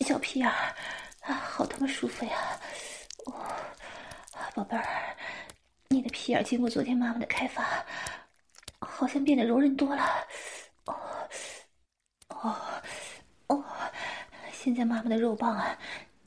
[0.00, 0.76] 小屁眼儿，
[1.22, 2.36] 啊，好他妈舒服呀！
[3.24, 3.32] 哦，
[4.54, 5.16] 宝贝儿，
[5.88, 7.86] 你的屁眼经过昨天妈妈的开发，
[8.80, 10.04] 好像变得柔韧多了。
[10.84, 10.94] 哦，
[12.28, 12.54] 哦，
[13.46, 13.64] 哦，
[14.52, 15.78] 现在妈妈的肉棒啊，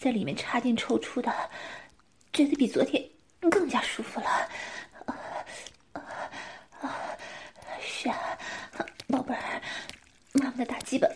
[0.06, 1.34] 在里面插进抽出的，
[2.32, 3.04] 觉得比昨天。
[3.50, 4.50] 更加舒服了，
[7.82, 8.38] 是啊，
[9.08, 9.62] 宝贝儿，
[10.34, 11.08] 妈妈的大鸡巴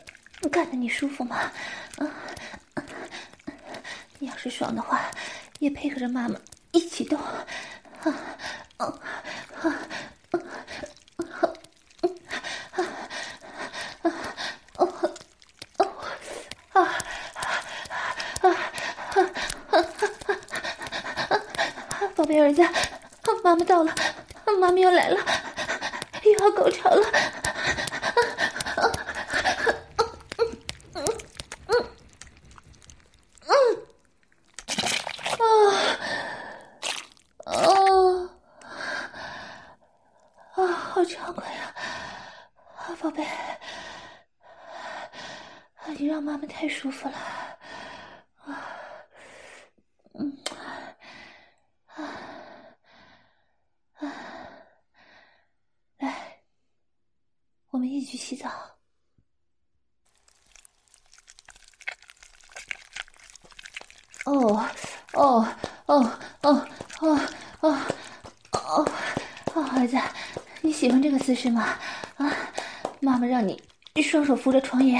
[0.51, 1.37] 干的你舒服吗？
[1.97, 2.09] 啊，
[4.17, 5.11] 你要是爽的话，
[5.59, 6.35] 也配合着妈妈
[6.71, 7.45] 一起动，啊，
[8.77, 9.18] 啊，啊，
[22.29, 22.61] 没儿子，
[23.43, 23.91] 妈妈到了，
[24.45, 25.19] 妈妈要来了，
[26.23, 27.07] 又要高潮了，
[28.75, 28.85] 啊。
[30.93, 31.01] 啊。
[33.47, 33.49] 啊。
[37.45, 37.57] 啊啊
[40.53, 40.67] 啊啊！
[40.67, 41.73] 好畅快呀，
[42.75, 43.25] 啊宝贝，
[45.97, 47.15] 你让妈妈太舒服了。
[58.05, 58.49] 去洗澡。
[64.25, 64.67] 哦
[65.13, 65.47] 哦
[65.85, 66.67] 哦哦
[67.01, 67.19] 哦
[67.59, 67.77] 哦
[69.53, 69.63] 哦！
[69.77, 69.95] 儿子，
[70.61, 71.77] 你喜欢这个姿势吗？
[72.17, 72.33] 啊，
[72.99, 73.61] 妈妈让你
[74.01, 74.99] 双手扶着床沿，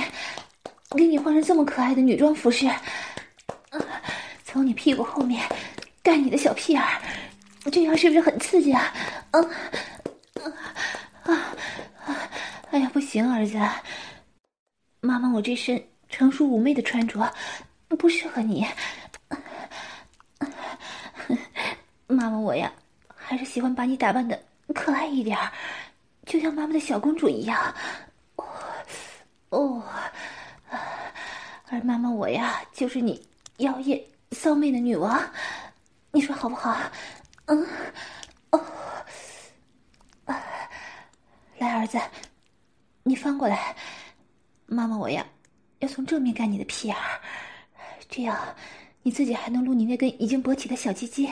[0.95, 2.70] 给你换上这么可爱的女装服饰，
[4.45, 5.43] 从你屁股后面
[6.04, 6.84] 干你的小屁眼，
[7.72, 8.93] 这样是不是很刺激啊？
[9.32, 9.52] 嗯。
[12.70, 13.58] 哎呀，不行，儿子，
[15.02, 17.34] 妈妈，我这身成熟妩媚的穿着
[17.97, 18.68] 不适合你。
[22.06, 22.72] 妈妈，我呀，
[23.16, 24.39] 还是喜欢把你打扮的
[24.76, 25.36] 可爱一点
[26.28, 27.74] 就像妈妈的小公主一样。
[28.36, 28.45] 哦，
[29.50, 29.84] 哦，
[31.72, 34.01] 而妈妈我呀，就是你妖艳
[34.32, 35.20] 骚媚的女王，
[36.11, 36.76] 你说好不好？
[37.45, 37.67] 嗯，
[38.51, 38.65] 哦，
[40.26, 40.43] 啊
[41.57, 41.99] 来，儿子。
[43.03, 43.76] 你翻过来，
[44.65, 45.26] 妈妈，我呀，
[45.80, 47.22] 要从正面干你的屁眼儿，
[48.09, 48.38] 这样
[49.01, 51.30] 你自己还能撸你那根已经勃起的小鸡鸡。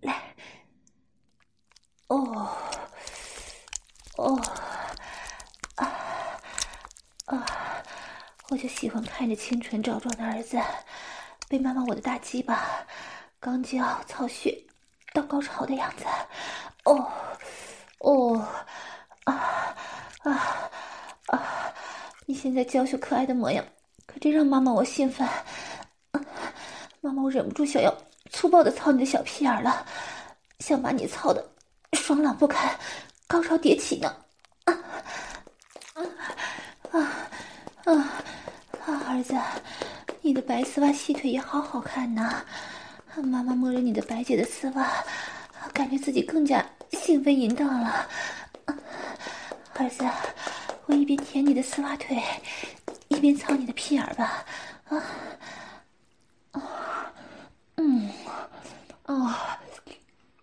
[0.00, 0.22] 来，
[2.06, 2.48] 哦，
[4.16, 4.40] 哦，
[5.74, 5.92] 啊，
[7.26, 7.46] 啊，
[8.50, 10.58] 我就喜欢看着清纯壮壮的儿子
[11.48, 12.66] 被妈妈我的大鸡巴
[13.38, 14.58] 刚交操血
[15.12, 16.04] 到高潮的样子。
[16.84, 17.10] 哦，
[18.00, 18.48] 哦。
[19.24, 19.76] 啊
[20.22, 20.70] 啊
[21.26, 21.74] 啊！
[22.24, 23.62] 你现在娇羞可爱的模样，
[24.06, 25.28] 可真让妈妈我兴奋。
[27.02, 27.94] 妈妈我忍不住想要
[28.30, 29.86] 粗暴的操你的小屁眼了，
[30.60, 31.46] 想把你操的
[31.92, 32.74] 爽朗不堪，
[33.26, 34.16] 高潮迭起呢。
[34.64, 34.72] 啊
[35.92, 36.02] 啊
[36.92, 37.00] 啊
[37.84, 38.24] 啊！
[39.08, 39.34] 儿子，
[40.20, 42.44] 你的白丝袜细腿也好好看呐。
[43.16, 44.86] 妈妈摸着你的白姐的丝袜，
[45.72, 48.06] 感觉自己更加兴奋淫荡了。
[49.74, 50.04] 儿子，
[50.84, 52.22] 我一边舔你的丝袜腿，
[53.08, 54.44] 一边操你的屁眼吧。
[54.90, 55.02] 啊，
[56.52, 57.12] 啊，
[57.76, 58.10] 嗯，
[59.06, 59.34] 哦，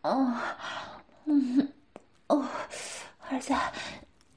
[0.01, 0.33] 哦，
[1.25, 1.71] 嗯，
[2.27, 2.43] 哦，
[3.29, 3.53] 儿子，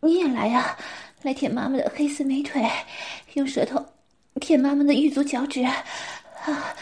[0.00, 0.76] 你也来呀，
[1.22, 2.70] 来舔妈妈的黑丝美腿，
[3.34, 3.84] 用舌头
[4.39, 5.62] 舔妈妈的玉足脚趾。
[5.62, 6.74] 啊，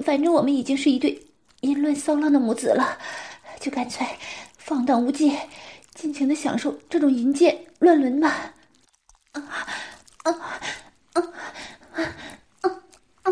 [0.00, 1.20] 反正我们已经是一对
[1.60, 2.98] 淫乱骚浪的母子了，
[3.58, 4.06] 就干脆
[4.58, 5.36] 放荡无忌，
[5.94, 8.52] 尽情的享受这种淫贱乱伦吧。
[9.32, 9.66] 啊啊
[10.24, 10.32] 啊
[11.12, 11.22] 啊
[11.92, 12.02] 啊
[12.62, 12.70] 啊
[13.22, 13.30] 啊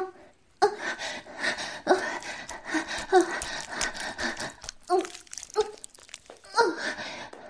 [3.10, 3.18] 啊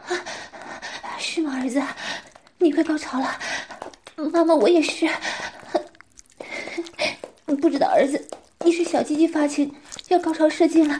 [0.08, 1.18] 啊！
[1.18, 1.82] 是吗，儿子？
[2.58, 3.38] 你快高潮了，
[4.32, 5.08] 妈妈我也是。
[7.60, 8.28] 不知道儿子，
[8.64, 9.74] 你是小鸡发情
[10.08, 10.98] 要高潮射精了，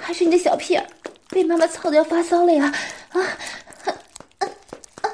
[0.00, 0.86] 还是你的小屁儿
[1.30, 2.72] 被妈妈操的要发骚了呀？
[3.10, 3.20] 啊
[3.84, 3.94] 啊
[5.00, 5.08] 啊！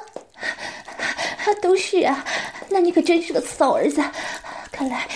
[1.61, 2.25] 都是啊，
[2.69, 4.03] 那你可真是个骚儿子。
[4.71, 5.07] 看来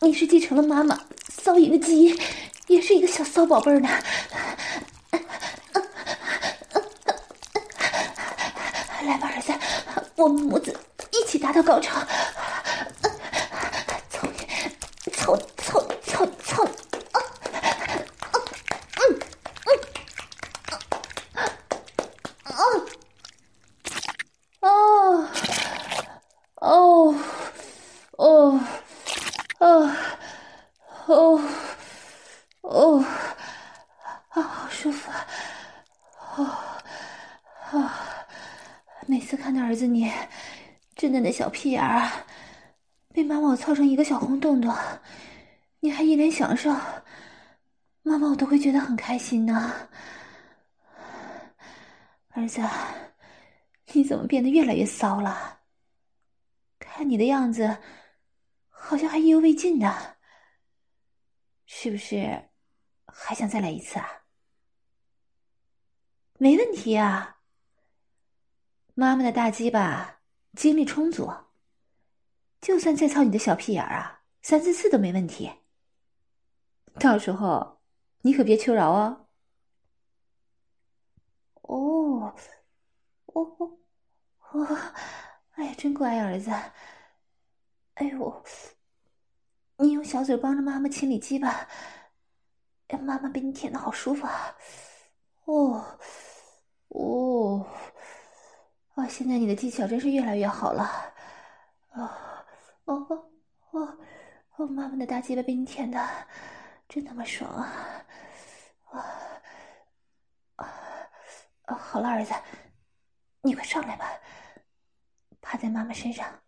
[0.00, 2.20] 你是继承了妈妈骚淫的基因，
[2.66, 3.88] 也是一个小骚宝贝儿呢。
[9.06, 9.52] 来吧，儿子，
[10.16, 10.74] 我们母子
[11.12, 12.00] 一起达到高潮。
[15.12, 16.64] 操操操操！
[19.02, 19.18] 嗯
[19.66, 19.78] 嗯嗯
[22.44, 22.60] 哦
[26.60, 27.14] 哦
[28.16, 28.60] 哦
[29.58, 29.90] 哦
[31.06, 31.40] 哦
[32.62, 33.04] 哦
[34.28, 35.26] 啊，好舒服啊！
[36.36, 36.40] 啊
[37.72, 38.26] 啊！
[39.06, 40.10] 每次看到儿子你
[40.96, 42.08] 稚嫩的小屁眼儿
[43.08, 44.72] 被妈妈我操成一个小红洞洞，
[45.80, 46.70] 你还一脸享受，
[48.02, 49.88] 妈妈我都会觉得很开心呢。
[52.28, 52.62] 儿子，
[53.92, 55.62] 你怎么变得越来越骚了？
[56.78, 57.78] 看你的样子，
[58.68, 60.14] 好像还意犹未尽呢。
[61.66, 62.50] 是不是
[63.06, 64.08] 还想再来一次啊？
[66.38, 67.38] 没问题啊。
[68.94, 70.13] 妈妈的大鸡巴
[70.54, 71.32] 精力充足，
[72.60, 75.50] 就算再操你的小屁眼儿啊，三四次都没问题。
[77.00, 77.80] 到时候
[78.22, 79.26] 你可别求饶哦。
[81.62, 82.34] 哦，
[83.26, 83.78] 哦哦
[84.52, 84.78] 哦，
[85.52, 86.50] 哎呀，真乖儿子。
[87.94, 88.44] 哎呦，
[89.78, 91.68] 你用小嘴帮着妈妈清理鸡巴，
[92.88, 94.56] 哎，妈妈被你舔的好舒服啊。
[95.46, 95.98] 哦，
[96.88, 97.66] 哦。
[98.96, 100.84] 哇，现在你的技巧真是越来越好了，
[101.94, 102.04] 哦，
[102.84, 103.30] 哦哦
[103.70, 103.98] 哦
[104.56, 106.00] 哦，妈妈的大鸡巴被你舔的
[106.88, 108.06] 真他妈爽啊！
[108.84, 109.00] 啊
[110.56, 110.72] 啊
[111.62, 111.74] 啊！
[111.74, 112.32] 好了，儿子，
[113.42, 114.06] 你快上来吧，
[115.40, 116.42] 趴在妈妈身上，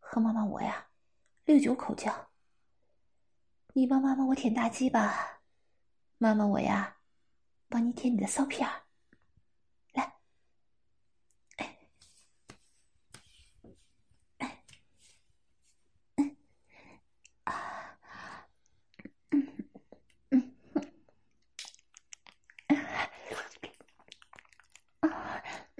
[0.00, 0.88] 和妈妈我呀
[1.44, 2.30] 六九口交。
[3.74, 5.40] 你帮妈妈我舔大鸡巴，
[6.18, 6.96] 妈妈我呀
[7.68, 8.82] 帮你舔你的骚片儿。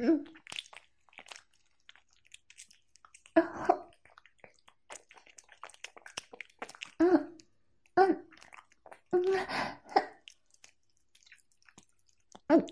[0.03, 0.25] 嗯，
[3.35, 3.45] 嗯，
[6.99, 7.37] 嗯，
[7.95, 8.27] 嗯，
[12.49, 12.67] 嗯，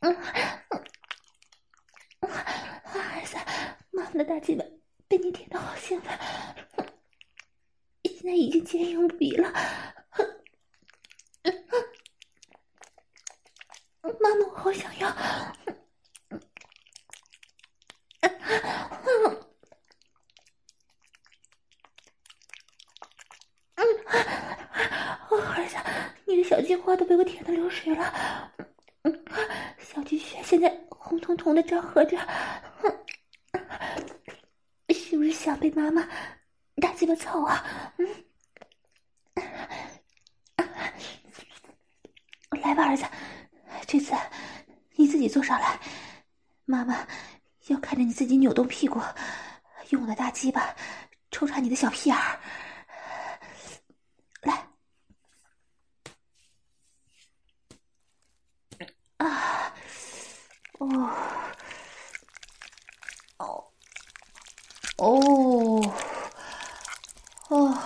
[0.00, 0.16] 嗯，嗯，
[2.20, 3.38] 儿子，
[3.90, 4.62] 妈妈的大鸡巴
[5.08, 6.18] 被你舔的好兴奋，
[8.04, 9.50] 现在已经坚硬无比了。
[14.20, 15.08] 妈妈，我好想要！
[23.76, 25.76] 嗯，儿子，
[26.26, 28.52] 你的小金花都被我舔的流水了，
[29.02, 29.24] 嗯，
[29.78, 32.16] 小鸡血现在红彤彤的张合着，
[34.90, 36.08] 是不是想被妈妈
[36.76, 37.94] 大鸡巴操啊？
[37.98, 38.08] 嗯，
[42.62, 43.04] 来吧，儿子。
[43.86, 44.14] 这次
[44.96, 45.80] 你自己坐上来，
[46.66, 47.06] 妈妈
[47.68, 49.00] 要看着你自己扭动屁股，
[49.88, 50.76] 用我的大鸡巴
[51.30, 52.38] 抽插你的小屁眼儿。
[54.42, 54.68] 来，
[59.16, 59.74] 啊，
[60.78, 60.86] 哦，
[63.38, 63.72] 哦，
[64.98, 65.82] 哦，
[67.48, 67.78] 哦，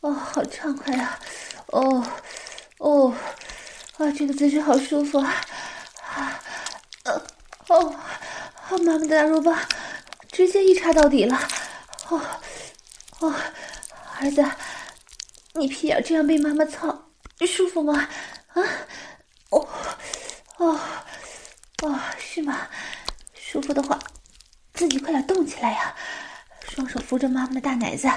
[0.00, 1.20] 哦，好畅快啊！
[1.68, 2.04] 哦，
[2.78, 3.14] 哦。
[3.98, 5.18] 啊，这个姿势好舒服！
[5.18, 6.40] 啊，
[7.68, 7.94] 哦，
[8.88, 9.54] 妈妈的大肉棒
[10.32, 11.38] 直接一插到底了。
[12.08, 12.18] 哦，
[13.20, 13.34] 哦，
[14.18, 14.42] 儿子，
[15.52, 17.10] 你屁眼这样被妈妈操，
[17.46, 18.08] 舒服吗？
[18.54, 18.62] 啊，
[19.50, 19.68] 哦，
[20.56, 20.80] 哦，
[21.82, 22.66] 哦，是吗？
[23.34, 23.98] 舒服的话，
[24.72, 25.94] 自己快点动起来呀！
[26.70, 28.10] 双手扶着妈妈的大奶子，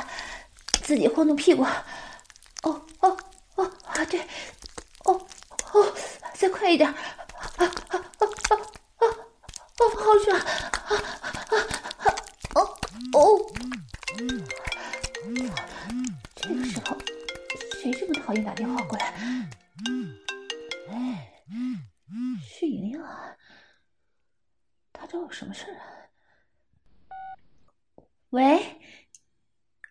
[0.84, 1.67] 自己晃动屁股。
[22.72, 23.38] 莹莹啊。
[25.11, 26.07] 找我什么事啊？
[28.30, 28.80] 喂，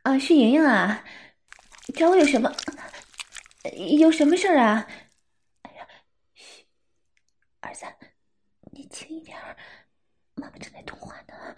[0.03, 1.05] 啊，是莹莹啊，
[1.95, 2.51] 找我有什么？
[3.99, 4.89] 有什么事啊？
[5.61, 5.87] 哎呀，
[6.33, 6.65] 嘘，
[7.61, 7.85] 儿子，
[8.73, 9.39] 你轻一点，
[10.37, 11.55] 妈妈正在通话呢。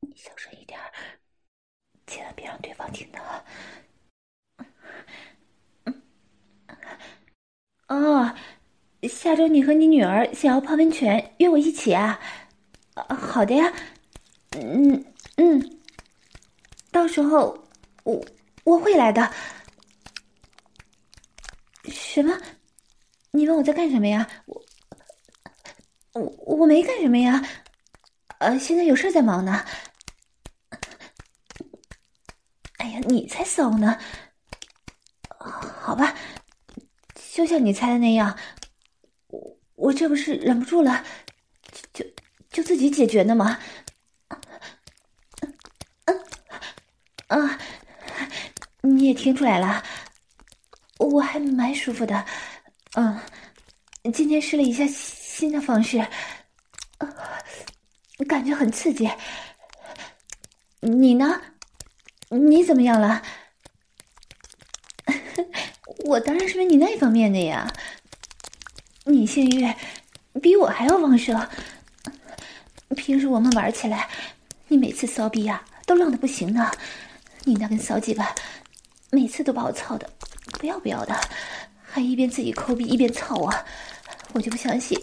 [0.00, 0.80] 你小声一点，
[2.04, 3.44] 千万别让对方听到。
[7.90, 8.34] 哦。
[9.08, 12.20] 下周你和你女儿想要泡温泉，约我一起啊？
[13.08, 13.72] 好的呀。
[14.52, 15.04] 嗯
[15.36, 15.80] 嗯，
[16.90, 17.56] 到时候
[18.04, 18.22] 我
[18.64, 19.32] 我会来的。
[21.84, 22.38] 什么？
[23.30, 24.28] 你问我在干什么呀？
[24.44, 24.62] 我
[26.12, 27.42] 我我没干什么呀。
[28.38, 29.64] 呃，现在有事在忙呢。
[32.76, 33.98] 哎呀，你才骚呢。
[35.38, 36.14] 好吧，
[37.32, 38.36] 就像你猜的那样。
[39.28, 41.04] 我我这不是忍不住了，
[41.92, 42.04] 就
[42.50, 43.58] 就自己解决的吗？
[46.04, 46.24] 嗯
[47.28, 47.58] 啊，
[48.82, 49.82] 你也听出来了，
[50.98, 52.24] 我还蛮舒服的。
[52.94, 53.20] 嗯，
[54.12, 56.04] 今天试了一下新的方式，
[58.28, 59.08] 感觉很刺激。
[60.80, 61.40] 你呢？
[62.30, 63.22] 你怎么样了？
[66.04, 67.72] 我当然是问你那方面的呀。
[69.04, 69.66] 你性欲
[70.40, 71.48] 比我还要旺盛，
[72.96, 74.08] 平时我们玩起来，
[74.68, 76.70] 你每次骚逼呀都浪的不行呢。
[77.44, 78.34] 你那根骚鸡巴，
[79.10, 80.08] 每次都把我操的
[80.58, 81.18] 不要不要的，
[81.82, 83.52] 还一边自己抠逼一边操我，
[84.34, 84.98] 我就不相信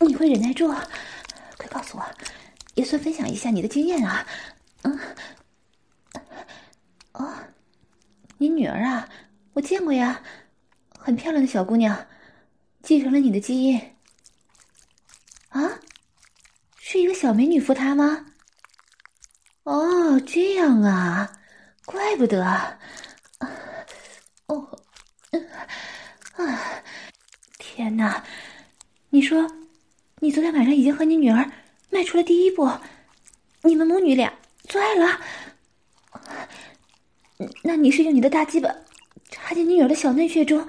[0.00, 0.66] 你会忍耐住。
[0.68, 2.04] 快告诉我，
[2.74, 4.26] 也算分享一下你的经验啊。
[4.82, 4.98] 嗯，
[7.12, 7.32] 哦，
[8.38, 9.08] 你女儿啊，
[9.54, 10.22] 我见过呀，
[10.98, 12.06] 很漂亮的小姑娘。
[12.82, 13.80] 继承了你的基因，
[15.48, 15.80] 啊，
[16.76, 18.26] 是一个小美女扶他吗？
[19.62, 21.40] 哦，这样啊，
[21.86, 22.44] 怪不得。
[24.48, 24.78] 哦，
[26.34, 26.60] 啊，
[27.58, 28.22] 天哪！
[29.08, 29.50] 你说，
[30.18, 31.50] 你昨天晚上已经和你女儿
[31.88, 32.70] 迈出了第一步，
[33.62, 34.30] 你们母女俩
[34.64, 35.20] 做爱了？
[37.62, 38.68] 那你是用你的大鸡巴
[39.34, 40.68] 插进你女儿的小嫩穴中，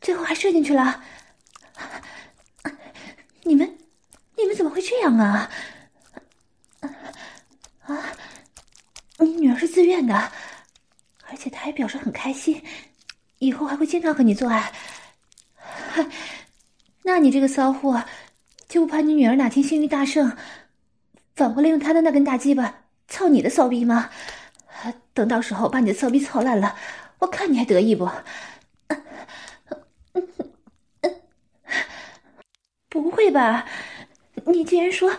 [0.00, 1.02] 最后还射进去了？
[3.42, 3.76] 你们，
[4.36, 5.50] 你们怎么会这样啊？
[7.82, 8.12] 啊！
[9.18, 10.30] 你女儿是自愿的，
[11.28, 12.62] 而且她还表示很开心，
[13.38, 14.72] 以后还会经常和你做爱。
[17.02, 18.04] 那你这个骚货，
[18.68, 20.36] 就不怕你女儿哪天性欲大盛，
[21.34, 24.10] 反过来用她的那根大鸡巴操你的骚逼吗？
[25.12, 26.76] 等到时候把你的骚逼操烂了，
[27.24, 28.06] 我看你还得意不？
[32.90, 33.66] 不会吧？
[34.44, 35.10] 你竟然说，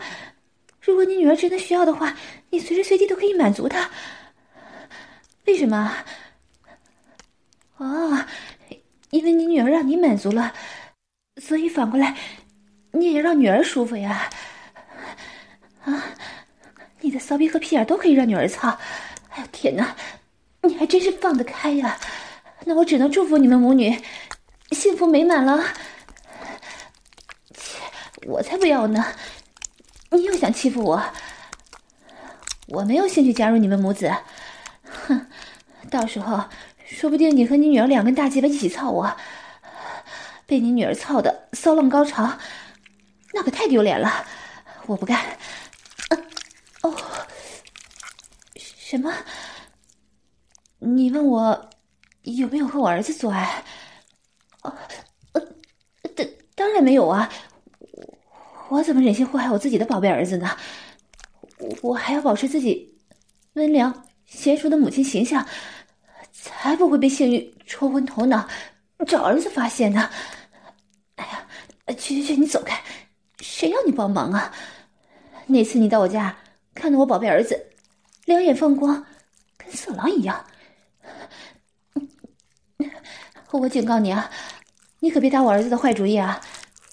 [0.80, 2.16] 如果你女儿真的需要的话，
[2.52, 3.90] 你随时随地都可以满足她？
[5.46, 5.98] 为什么？
[7.78, 8.24] 哦，
[9.10, 10.54] 因为你女儿让你满足了，
[11.42, 12.16] 所以反过来，
[12.92, 14.30] 你也要让女儿舒服呀？
[15.84, 16.04] 啊，
[17.02, 18.70] 你的骚逼和屁眼都可以让女儿操？
[19.30, 19.96] 哎呦天哪，
[20.66, 21.98] 你还真是放得开呀！
[22.66, 24.02] 那我只能祝福你们母女
[24.72, 25.64] 幸福美满了。
[27.54, 27.78] 切
[28.26, 29.06] 我才不要呢！
[30.10, 31.04] 你又想欺负我？
[32.68, 34.12] 我没有兴趣加入你们母子。
[34.84, 35.28] 哼，
[35.92, 36.46] 到时候
[36.86, 39.16] 说不定你和你女儿两根大鸡巴一起操我，
[40.48, 42.40] 被你女儿操的骚浪高潮，
[43.34, 44.26] 那可太丢脸了！
[44.88, 45.38] 我不干。
[46.82, 46.96] 哦，
[48.56, 49.14] 什么？
[50.86, 51.70] 你问我
[52.22, 53.64] 有没有和我儿子做爱？
[54.62, 54.72] 呃，
[56.16, 57.28] 当当然没有啊！
[58.70, 60.56] 我怎么忍心祸害我自己的宝贝儿子呢？
[61.82, 62.96] 我还要保持自己
[63.54, 65.44] 温良娴熟的母亲形象，
[66.32, 68.48] 才不会被性欲冲昏头脑，
[69.08, 70.08] 找儿子发泄呢。
[71.16, 71.48] 哎呀，
[71.98, 72.80] 去去去，你走开！
[73.40, 74.54] 谁要你帮忙啊？
[75.48, 76.38] 那次你到我家，
[76.76, 77.60] 看到我宝贝儿子
[78.26, 79.04] 两眼放光，
[79.58, 80.46] 跟色狼一样。
[83.58, 84.30] 我警告你啊，
[85.00, 86.42] 你可别打我儿子的坏主意啊，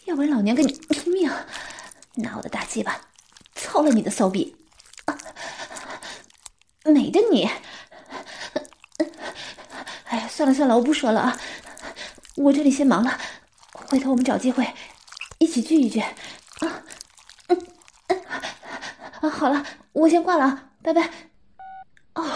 [0.04, 1.30] 要不然老娘跟你拼命，
[2.16, 3.00] 拿我的大鸡巴
[3.54, 4.56] 操了你的骚逼！
[6.84, 7.48] 美的你！
[10.04, 11.38] 哎呀，算了算了，我不说了啊，
[12.36, 13.18] 我这里先忙了，
[13.72, 14.68] 回头我们找机会
[15.38, 16.00] 一起聚一聚。
[16.00, 16.82] 啊，
[17.48, 17.66] 嗯
[18.08, 18.22] 嗯，
[19.20, 21.08] 啊，好了，我先挂了啊，拜拜。
[22.14, 22.28] 哦，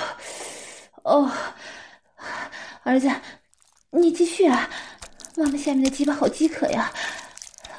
[1.03, 1.31] 哦，
[2.85, 3.11] 儿子，
[3.91, 4.69] 你继续啊，
[5.37, 6.93] 妈妈下面的鸡巴好饥渴呀，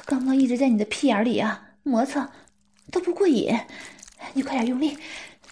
[0.04, 2.28] 刚刚一直在你的屁眼里啊磨蹭，
[2.90, 3.56] 都不过瘾，
[4.32, 4.98] 你快点用力，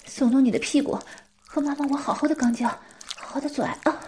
[0.09, 0.99] 耸动你的屁股，
[1.47, 2.69] 和妈妈我好好的肛交，
[3.17, 4.01] 好好的做爱啊！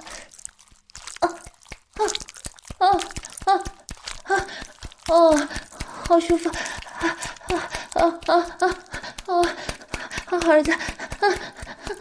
[1.20, 1.34] 啊
[1.94, 2.07] 啊
[2.78, 2.88] 啊
[3.44, 3.55] 啊
[4.24, 4.46] 啊
[5.09, 5.49] 哦，
[6.09, 6.49] 好舒服！
[6.49, 8.76] 啊啊啊啊啊
[9.26, 10.38] 啊！
[10.49, 10.78] 儿子，啊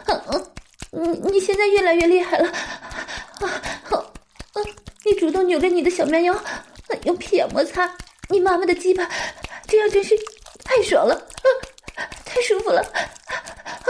[0.06, 0.42] 啊啊
[0.90, 2.52] 你你现在越来越厉害了！
[5.42, 6.34] 扭着你的小蛮腰，
[7.04, 7.92] 用屁眼摩擦
[8.28, 9.08] 你妈妈的鸡巴，
[9.66, 10.14] 这样真是
[10.64, 11.28] 太爽了，
[12.24, 12.80] 太舒服了！
[12.82, 13.88] 啊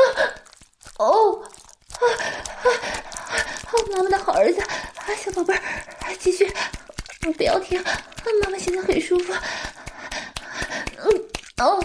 [0.98, 1.42] 哦
[1.90, 2.02] 啊
[2.62, 3.72] 啊！
[3.92, 4.60] 妈妈的好儿子，
[5.16, 5.60] 小宝贝儿，
[6.18, 6.52] 继续，
[7.36, 7.82] 不要停，
[8.42, 9.32] 妈妈现在很舒服。
[10.96, 11.28] 嗯
[11.58, 11.84] 哦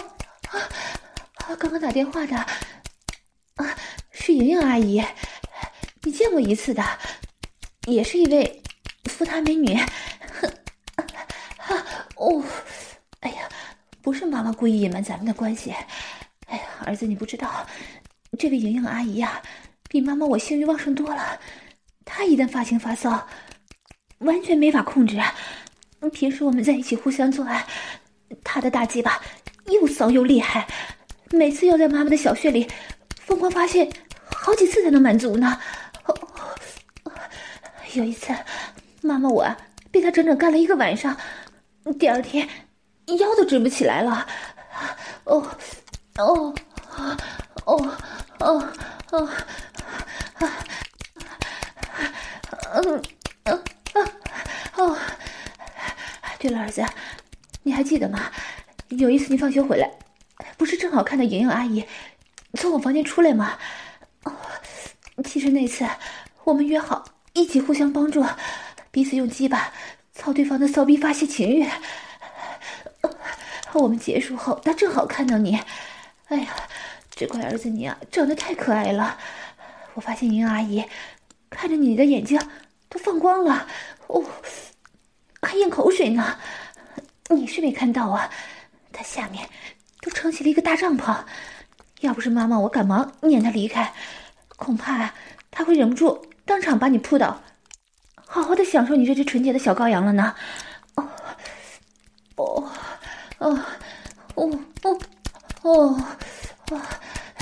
[0.49, 3.77] 啊，刚刚打电话的啊
[4.11, 5.03] 是莹莹阿姨，
[6.01, 6.83] 你见过一次的，
[7.85, 8.61] 也是一位
[9.05, 9.79] 福他美女。
[12.15, 12.43] 哦，
[13.21, 13.49] 哎呀，
[14.01, 15.73] 不是妈妈故意隐瞒咱们的关系。
[16.47, 17.65] 哎呀，儿子你不知道，
[18.37, 19.41] 这位莹莹阿姨呀，
[19.89, 21.39] 比妈妈我性欲旺盛多了。
[22.03, 23.25] 她一旦发情发骚，
[24.19, 25.17] 完全没法控制。
[26.11, 27.65] 平时我们在一起互相做爱，
[28.43, 29.21] 她的大鸡巴
[29.67, 30.67] 又骚又厉害，
[31.31, 32.67] 每次要在妈妈的小穴里
[33.21, 33.89] 疯狂发泄，
[34.25, 35.57] 好几次才能满足呢。
[37.93, 38.33] 有一次，
[39.01, 39.47] 妈妈我
[39.89, 41.15] 被她整整干了一个晚上，
[41.97, 42.47] 第二天
[43.19, 44.27] 腰都直不起来了。
[45.25, 45.55] 哦，
[46.17, 46.53] 哦，
[47.65, 47.97] 哦，
[48.39, 48.69] 哦，
[49.11, 49.29] 哦，
[50.35, 50.51] 啊！
[52.75, 53.01] 嗯
[53.43, 53.55] 嗯
[53.93, 54.11] 啊
[54.77, 54.97] 哦，
[56.39, 56.83] 对了，儿子，
[57.63, 58.31] 你还记得吗？
[58.89, 59.89] 有一次你放学回来，
[60.57, 61.85] 不是正好看到莹莹阿姨
[62.55, 63.57] 从我房间出来吗？
[64.23, 64.31] 哦，
[65.23, 65.87] 其实那次
[66.43, 67.03] 我们约好
[67.33, 68.25] 一起互相帮助，
[68.91, 69.71] 彼此用鸡巴
[70.13, 71.65] 操对方的骚逼发泄情欲。
[73.81, 75.59] 我们结束后，他正好看到你，
[76.27, 76.47] 哎呀，
[77.11, 79.17] 这乖儿子你啊，长得太可爱了。
[79.93, 80.83] 我发现云阿姨
[81.49, 82.39] 看着你的眼睛。
[82.93, 83.67] 都放光了，
[84.05, 84.23] 哦，
[85.41, 86.37] 还咽口水呢。
[87.29, 88.29] 你是没看到啊？
[88.91, 89.49] 他下面
[89.99, 91.17] 都撑起了一个大帐篷。
[92.01, 93.91] 要不是妈妈我赶忙撵他离开，
[94.57, 95.11] 恐怕
[95.49, 97.41] 他会忍不住当场把你扑倒，
[98.27, 100.35] 好好的享受你这只纯洁的小羔羊了呢。
[100.93, 101.09] 哦，
[102.35, 102.71] 哦，
[103.43, 103.59] 哦，
[104.35, 104.99] 哦，哦，
[105.63, 106.03] 哦，
[106.71, 106.81] 哦，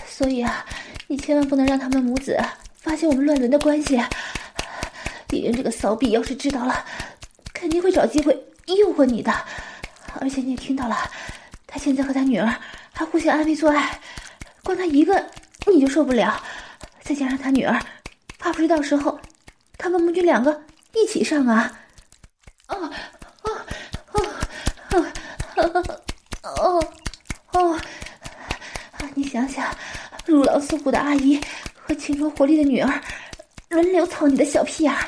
[0.08, 0.66] 所以啊，
[1.06, 2.36] 你千万不能让他们母子
[2.78, 4.02] 发现我们乱伦的关系。
[5.28, 6.84] 敌人这个骚逼要是知道了，
[7.54, 8.34] 肯定会找机会
[8.66, 9.32] 诱惑你的。
[10.20, 10.98] 而且你也听到了，
[11.68, 12.54] 他现在和他女儿
[12.92, 14.02] 还互相暧昧做爱，
[14.64, 15.24] 光他一个
[15.68, 16.44] 你就受不了，
[17.04, 17.80] 再加上他女儿，
[18.40, 19.20] 怕不是到时候
[19.78, 21.80] 他们母女两个一起上啊？
[22.68, 22.92] 哦
[23.44, 23.52] 哦
[24.14, 24.26] 哦
[24.94, 25.06] 哦
[26.44, 26.84] 哦
[27.54, 27.80] 哦！
[29.16, 29.76] 你想想，
[30.26, 31.40] 如狼似虎的阿姨
[31.76, 33.02] 和青春活力的女儿。
[33.70, 35.08] 轮流操你的小屁眼儿，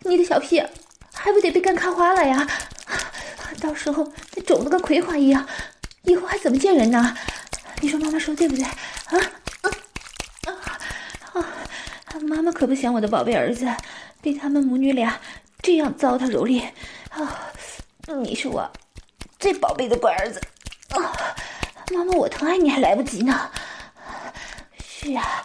[0.00, 0.70] 你的小屁眼
[1.12, 2.46] 还不得被干开花了呀？
[3.60, 5.46] 到时候那肿的跟葵花一样，
[6.02, 7.16] 以后还怎么见人呢？
[7.80, 8.64] 你说妈妈说对不对？
[8.64, 9.18] 啊
[9.62, 9.70] 啊
[11.32, 11.46] 啊！
[12.22, 13.66] 妈妈可不想我的宝贝儿子
[14.20, 15.18] 被他们母女俩
[15.60, 16.62] 这样糟蹋蹂躏
[17.10, 17.50] 啊！
[18.22, 18.70] 你是我
[19.44, 20.40] 最宝贝的乖儿子
[20.88, 21.12] 啊！
[21.92, 23.50] 妈妈我疼爱你还来不及呢。
[24.82, 25.42] 是啊，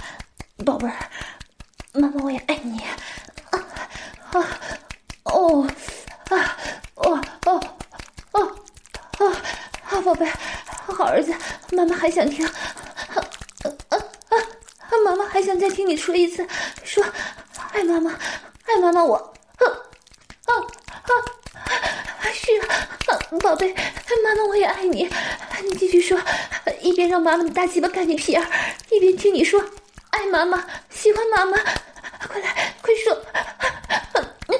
[0.65, 0.95] 宝贝儿。
[1.91, 2.81] 妈妈，我也爱你，
[3.49, 3.59] 啊
[4.31, 4.47] 啊
[5.25, 5.67] 哦
[6.29, 6.57] 啊
[6.95, 7.61] 哦哦
[8.31, 8.55] 哦
[9.17, 9.35] 哦，
[9.83, 10.25] 好宝贝，
[10.85, 11.35] 好儿子，
[11.73, 12.53] 妈妈还想听，啊
[13.65, 13.97] 啊
[14.29, 14.95] 啊！
[15.03, 16.47] 妈妈还想再听你说一次，
[16.85, 17.03] 说
[17.73, 18.17] 爱妈妈，
[18.65, 19.65] 爱妈妈，我，啊
[20.45, 20.55] 啊
[21.03, 21.11] 啊！
[22.31, 23.73] 是啊，宝贝，
[24.23, 25.07] 妈妈我也爱你，
[25.63, 26.19] 你继续说，
[26.81, 28.41] 一边让妈妈的大鸡巴干你屁眼，
[28.89, 29.63] 一边听你说。
[30.09, 31.57] 爱妈妈，喜欢妈妈，
[32.27, 33.15] 快来，快说！
[34.47, 34.55] 妈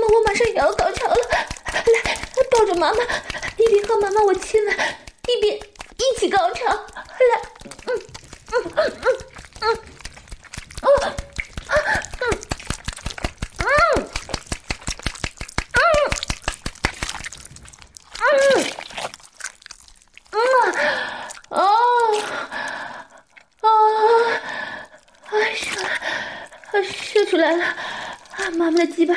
[0.00, 2.16] 妈，我马上也要高潮了，来，
[2.50, 3.04] 抱着妈妈，
[3.58, 4.74] 一边和妈妈我亲吻，
[5.28, 6.80] 一边一起高潮，来，
[7.86, 8.00] 嗯
[8.52, 9.18] 嗯嗯嗯
[9.60, 9.68] 嗯，
[10.80, 10.88] 哦，
[12.20, 12.34] 嗯嗯
[28.56, 29.14] 妈妈的鸡巴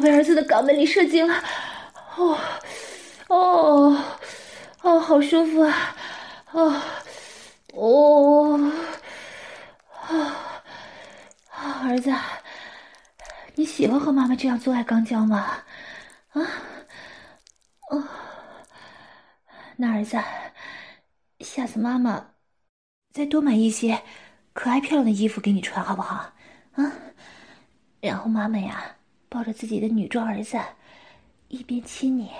[0.00, 1.34] 又在宝贝儿子的肛门里射精了，
[2.16, 2.38] 哦，
[3.28, 4.04] 哦，
[4.82, 5.94] 哦，好舒服啊，
[6.52, 6.74] 哦，
[7.74, 8.72] 哦，
[11.50, 12.10] 啊，儿子，
[13.54, 15.62] 你喜欢和妈妈这样做爱肛交吗？
[16.30, 16.40] 啊，
[17.90, 18.02] 哦，
[19.76, 20.18] 那儿子，
[21.40, 22.30] 下次妈妈
[23.12, 24.02] 再多买一些
[24.54, 26.32] 可爱漂亮的衣服给你穿，好不好？
[26.72, 26.92] 啊？
[28.00, 28.96] 然后妈妈呀，
[29.40, 30.60] 抱着自己的女装儿子，
[31.48, 32.30] 一边亲你，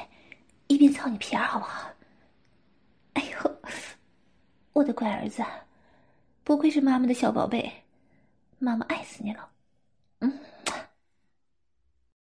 [0.66, 1.88] 一边操你皮儿，好不好？
[3.16, 3.56] 哎呦，
[4.74, 5.42] 我的乖儿子，
[6.44, 7.72] 不愧是妈妈的小宝贝，
[8.58, 9.48] 妈妈爱死你了，